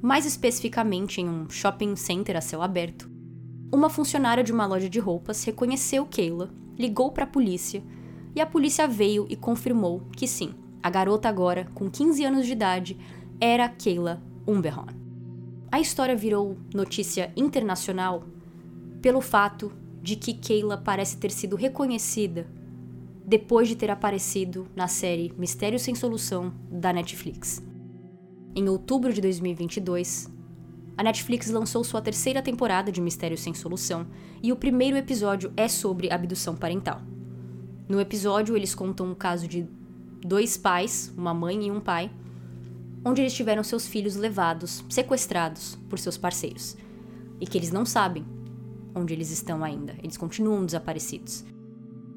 [0.00, 3.10] mais especificamente em um shopping center a céu aberto,
[3.70, 7.82] uma funcionária de uma loja de roupas reconheceu Kayla ligou para a polícia
[8.34, 12.52] e a polícia veio e confirmou que sim, a garota agora, com 15 anos de
[12.52, 12.96] idade,
[13.38, 14.96] era Kayla Umberhorn.
[15.70, 18.24] A história virou notícia internacional
[19.02, 19.70] pelo fato
[20.08, 22.46] de que Kayla parece ter sido reconhecida
[23.26, 27.62] depois de ter aparecido na série Mistério Sem Solução da Netflix.
[28.56, 30.32] Em outubro de 2022,
[30.96, 34.06] a Netflix lançou sua terceira temporada de Mistério Sem Solução
[34.42, 37.02] e o primeiro episódio é sobre abdução parental.
[37.86, 39.66] No episódio, eles contam um caso de
[40.22, 42.10] dois pais, uma mãe e um pai,
[43.04, 46.78] onde eles tiveram seus filhos levados, sequestrados por seus parceiros,
[47.38, 48.37] e que eles não sabem
[48.98, 51.44] onde eles estão ainda, eles continuam desaparecidos.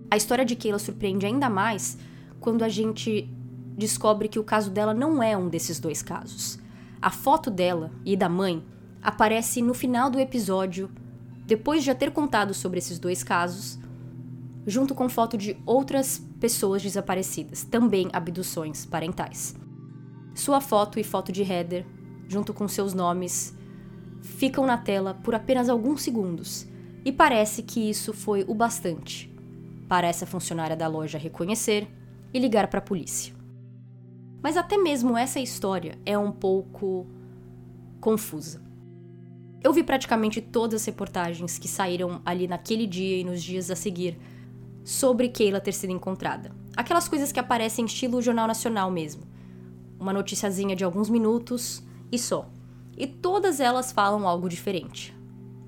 [0.10, 1.98] A história de Kayla surpreende ainda mais
[2.40, 3.30] quando a gente
[3.78, 6.60] descobre que o caso dela não é um desses dois casos.
[7.02, 8.64] A foto dela e da mãe
[9.02, 10.90] aparece no final do episódio,
[11.46, 13.80] depois de já ter contado sobre esses dois casos,
[14.66, 19.56] junto com foto de outras pessoas desaparecidas, também abduções parentais.
[20.36, 21.86] Sua foto e foto de Heather,
[22.28, 23.56] junto com seus nomes,
[24.22, 26.68] ficam na tela por apenas alguns segundos,
[27.04, 29.34] e parece que isso foi o bastante
[29.88, 31.88] para essa funcionária da loja reconhecer
[32.34, 33.34] e ligar para a polícia.
[34.42, 37.06] Mas até mesmo essa história é um pouco
[38.00, 38.62] confusa.
[39.64, 43.76] Eu vi praticamente todas as reportagens que saíram ali naquele dia e nos dias a
[43.76, 44.18] seguir
[44.84, 46.52] sobre Keila ter sido encontrada.
[46.76, 49.24] Aquelas coisas que aparecem em estilo Jornal Nacional mesmo.
[50.00, 52.50] Uma noticiazinha de alguns minutos e só.
[52.98, 55.14] E todas elas falam algo diferente.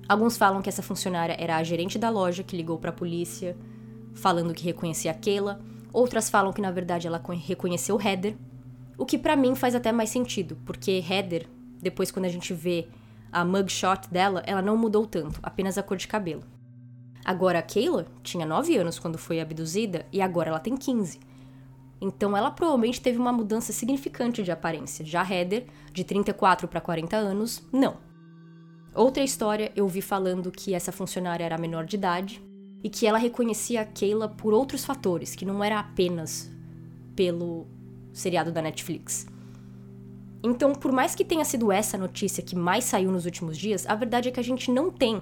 [0.08, 3.56] Alguns falam que essa funcionária era a gerente da loja que ligou para a polícia
[4.14, 5.60] falando que reconhecia a Keila,
[5.92, 8.36] outras falam que na verdade ela reconheceu Heather,
[8.96, 11.48] o que para mim faz até mais sentido, porque Heather,
[11.82, 12.86] depois quando a gente vê
[13.32, 16.44] a mugshot dela, ela não mudou tanto, apenas a cor de cabelo.
[17.24, 21.18] Agora a Keila tinha 9 anos quando foi abduzida e agora ela tem 15.
[22.00, 25.04] Então ela provavelmente teve uma mudança significante de aparência.
[25.04, 27.96] Já Heather, de 34 para 40 anos, não.
[28.94, 32.40] Outra história eu vi falando que essa funcionária era menor de idade
[32.82, 36.50] e que ela reconhecia a Keila por outros fatores, que não era apenas
[37.16, 37.66] pelo
[38.12, 39.26] seriado da Netflix.
[40.44, 43.94] Então, por mais que tenha sido essa notícia que mais saiu nos últimos dias, a
[43.94, 45.20] verdade é que a gente não tem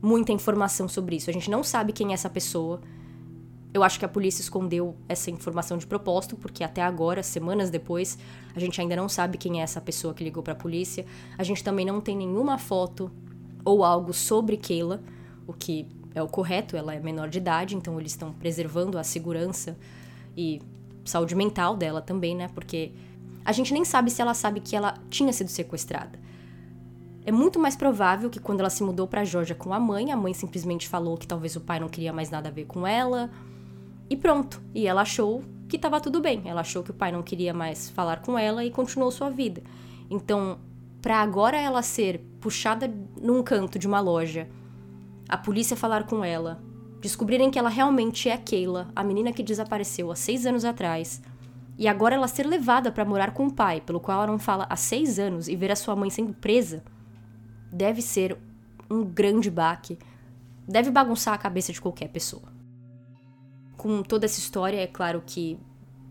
[0.00, 1.30] muita informação sobre isso.
[1.30, 2.80] A gente não sabe quem é essa pessoa.
[3.74, 8.18] Eu acho que a polícia escondeu essa informação de propósito, porque até agora, semanas depois,
[8.54, 11.06] a gente ainda não sabe quem é essa pessoa que ligou para a polícia.
[11.38, 13.10] A gente também não tem nenhuma foto
[13.64, 15.02] ou algo sobre Keila,
[15.46, 19.02] o que é o correto, ela é menor de idade, então eles estão preservando a
[19.02, 19.78] segurança
[20.36, 20.60] e
[21.04, 22.48] saúde mental dela também, né?
[22.48, 22.92] Porque
[23.44, 26.18] a gente nem sabe se ela sabe que ela tinha sido sequestrada.
[27.24, 30.16] É muito mais provável que quando ela se mudou para Georgia com a mãe, a
[30.16, 33.30] mãe simplesmente falou que talvez o pai não queria mais nada a ver com ela.
[34.12, 34.60] E pronto.
[34.74, 36.42] E ela achou que estava tudo bem.
[36.44, 39.62] Ela achou que o pai não queria mais falar com ela e continuou sua vida.
[40.10, 40.58] Então,
[41.00, 44.46] para agora ela ser puxada num canto de uma loja
[45.26, 46.60] a polícia falar com ela,
[47.00, 51.22] descobrirem que ela realmente é Keila, a menina que desapareceu há seis anos atrás,
[51.78, 54.66] e agora ela ser levada para morar com o pai, pelo qual ela não fala
[54.68, 56.84] há seis anos, e ver a sua mãe sendo presa,
[57.72, 58.36] deve ser
[58.90, 59.98] um grande baque,
[60.68, 62.52] deve bagunçar a cabeça de qualquer pessoa.
[63.82, 65.58] Com toda essa história, é claro que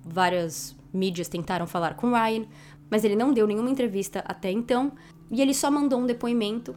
[0.04, 2.46] várias mídias tentaram falar com Ryan,
[2.90, 4.92] mas ele não deu nenhuma entrevista até então,
[5.32, 6.76] e ele só mandou um depoimento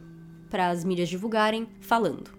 [0.49, 2.31] para as mídias divulgarem, falando: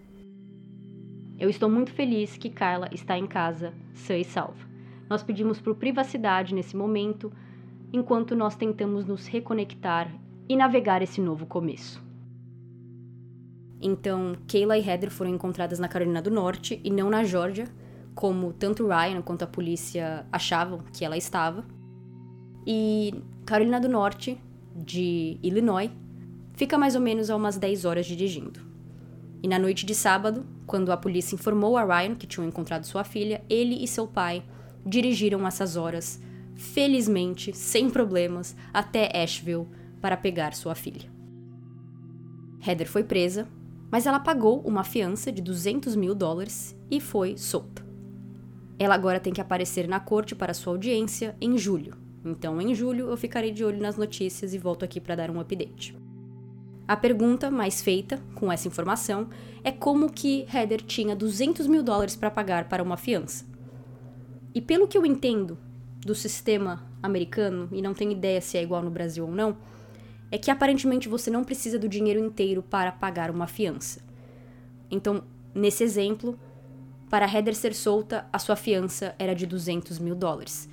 [1.38, 4.66] Eu estou muito feliz que Carla está em casa, sã e salva.
[5.07, 7.30] Nós pedimos por privacidade nesse momento,
[7.92, 10.11] enquanto nós tentamos nos reconectar
[10.48, 12.02] e navegar esse novo começo.
[13.82, 17.68] Então, Kayla e Heather foram encontradas na Carolina do Norte e não na Geórgia,
[18.16, 21.64] como tanto Ryan quanto a polícia achavam que ela estava.
[22.66, 23.14] E
[23.44, 24.40] Carolina do Norte,
[24.74, 25.90] de Illinois,
[26.54, 28.58] fica mais ou menos a umas 10 horas dirigindo.
[29.42, 33.04] E na noite de sábado, quando a polícia informou a Ryan que tinham encontrado sua
[33.04, 34.42] filha, ele e seu pai
[34.84, 36.20] dirigiram essas horas,
[36.54, 39.68] felizmente, sem problemas, até Asheville
[40.00, 41.10] para pegar sua filha.
[42.66, 43.46] Heather foi presa,
[43.90, 47.86] mas ela pagou uma fiança de 200 mil dólares e foi solta.
[48.78, 51.94] Ela agora tem que aparecer na corte para sua audiência em julho.
[52.24, 55.40] Então, em julho, eu ficarei de olho nas notícias e volto aqui para dar um
[55.40, 55.96] update.
[56.88, 59.28] A pergunta mais feita, com essa informação,
[59.64, 63.44] é como que Heather tinha 200 mil dólares para pagar para uma fiança.
[64.54, 65.58] E pelo que eu entendo
[66.04, 69.56] do sistema americano, e não tenho ideia se é igual no Brasil ou não,
[70.30, 74.00] é que aparentemente você não precisa do dinheiro inteiro para pagar uma fiança.
[74.90, 75.24] Então,
[75.54, 76.38] nesse exemplo,
[77.09, 80.68] Para Heather ser solta, a sua fiança era de 200 mil dólares.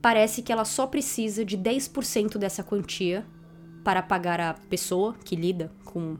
[0.00, 3.26] Parece que ela só precisa de 10% dessa quantia
[3.84, 6.16] para pagar a pessoa que lida com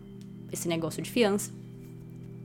[0.52, 1.52] esse negócio de fiança.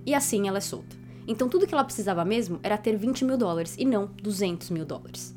[0.05, 0.95] E assim ela é solta.
[1.27, 4.85] Então tudo que ela precisava mesmo era ter 20 mil dólares e não 200 mil
[4.85, 5.35] dólares.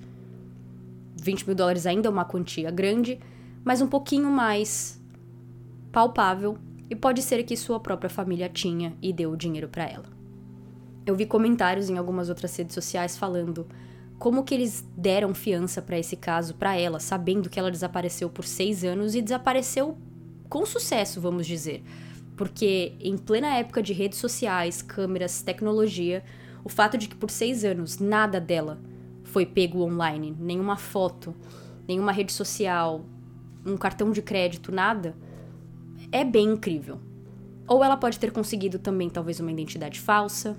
[1.16, 3.18] 20 mil dólares ainda é uma quantia grande,
[3.64, 5.00] mas um pouquinho mais
[5.90, 6.58] palpável
[6.88, 10.15] e pode ser que sua própria família tinha e deu o dinheiro para ela.
[11.06, 13.66] Eu vi comentários em algumas outras redes sociais falando
[14.18, 18.44] como que eles deram fiança para esse caso para ela, sabendo que ela desapareceu por
[18.44, 19.96] seis anos e desapareceu
[20.48, 21.84] com sucesso, vamos dizer.
[22.36, 26.24] Porque em plena época de redes sociais, câmeras, tecnologia,
[26.64, 28.80] o fato de que por seis anos nada dela
[29.22, 31.34] foi pego online, nenhuma foto,
[31.86, 33.04] nenhuma rede social,
[33.64, 35.14] um cartão de crédito, nada,
[36.10, 37.00] é bem incrível.
[37.68, 40.56] Ou ela pode ter conseguido também talvez uma identidade falsa,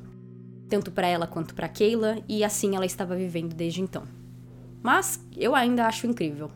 [0.70, 4.04] tanto para ela quanto para Keila, e assim ela estava vivendo desde então.
[4.82, 6.52] Mas eu ainda acho incrível.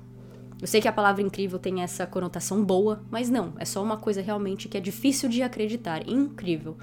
[0.61, 3.97] Eu sei que a palavra incrível tem essa conotação boa, mas não, é só uma
[3.97, 6.77] coisa realmente que é difícil de acreditar, incrível.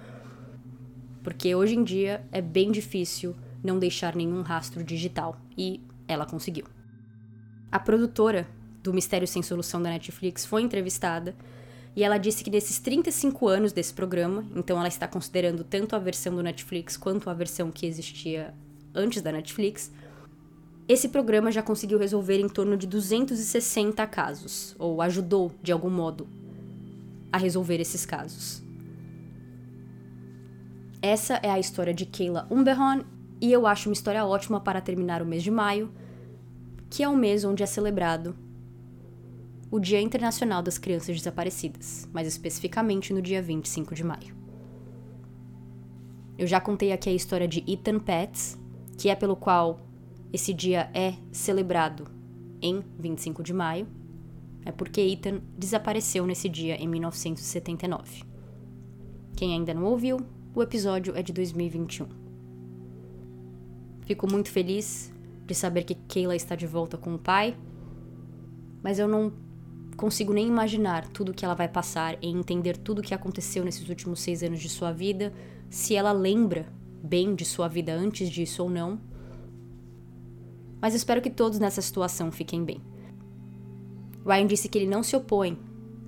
[1.22, 6.64] Porque hoje em dia é bem difícil não deixar nenhum rastro digital, e ela conseguiu.
[7.70, 8.48] A produtora
[8.82, 11.36] do Mistério Sem Solução da Netflix foi entrevistada
[11.98, 15.98] e ela disse que nesses 35 anos desse programa, então ela está considerando tanto a
[15.98, 18.54] versão do Netflix quanto a versão que existia
[18.94, 19.90] antes da Netflix,
[20.86, 26.28] esse programa já conseguiu resolver em torno de 260 casos, ou ajudou, de algum modo,
[27.32, 28.62] a resolver esses casos.
[31.02, 33.04] Essa é a história de Kayla Umberhorn
[33.40, 35.90] e eu acho uma história ótima para terminar o mês de maio,
[36.88, 38.36] que é o mês onde é celebrado
[39.70, 44.34] o Dia Internacional das Crianças Desaparecidas, mais especificamente no dia 25 de maio.
[46.38, 48.58] Eu já contei aqui a história de Ethan Pets,
[48.96, 49.80] que é pelo qual
[50.32, 52.08] esse dia é celebrado
[52.62, 53.86] em 25 de maio.
[54.64, 58.24] É porque Ethan desapareceu nesse dia em 1979.
[59.36, 60.18] Quem ainda não ouviu,
[60.54, 62.06] o episódio é de 2021.
[64.02, 65.12] Fico muito feliz
[65.46, 67.56] de saber que Kayla está de volta com o pai,
[68.82, 69.32] mas eu não
[69.98, 73.88] consigo nem imaginar tudo que ela vai passar e entender tudo o que aconteceu nesses
[73.88, 75.34] últimos seis anos de sua vida,
[75.68, 76.72] se ela lembra
[77.02, 79.00] bem de sua vida antes disso ou não.
[80.80, 82.80] Mas espero que todos nessa situação fiquem bem.
[84.24, 85.58] Ryan disse que ele não se opõe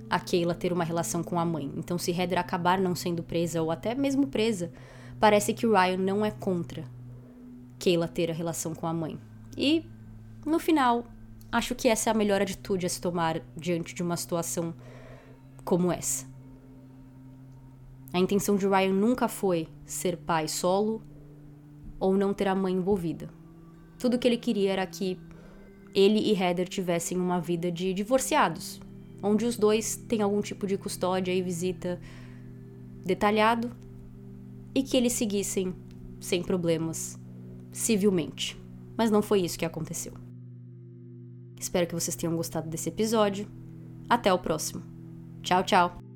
[0.09, 3.61] a Kayla ter uma relação com a mãe, então se Heather acabar não sendo presa
[3.61, 4.71] ou até mesmo presa,
[5.19, 6.85] parece que Ryan não é contra
[7.77, 9.19] Kayla ter a relação com a mãe.
[9.57, 9.85] E,
[10.45, 11.05] no final,
[11.51, 14.73] Acho que essa é a melhor atitude a se tomar diante de uma situação
[15.65, 16.25] como essa.
[18.13, 21.01] A intenção de Ryan nunca foi ser pai solo
[21.99, 23.29] ou não ter a mãe envolvida.
[23.99, 25.19] Tudo que ele queria era que
[25.93, 28.79] ele e Heather tivessem uma vida de divorciados,
[29.21, 31.99] onde os dois têm algum tipo de custódia e visita
[33.05, 33.71] detalhado
[34.73, 35.75] e que eles seguissem
[36.19, 37.19] sem problemas
[37.71, 38.57] civilmente.
[38.97, 40.30] Mas não foi isso que aconteceu.
[41.61, 43.47] Espero que vocês tenham gostado desse episódio.
[44.09, 44.83] Até o próximo.
[45.43, 46.10] Tchau, tchau!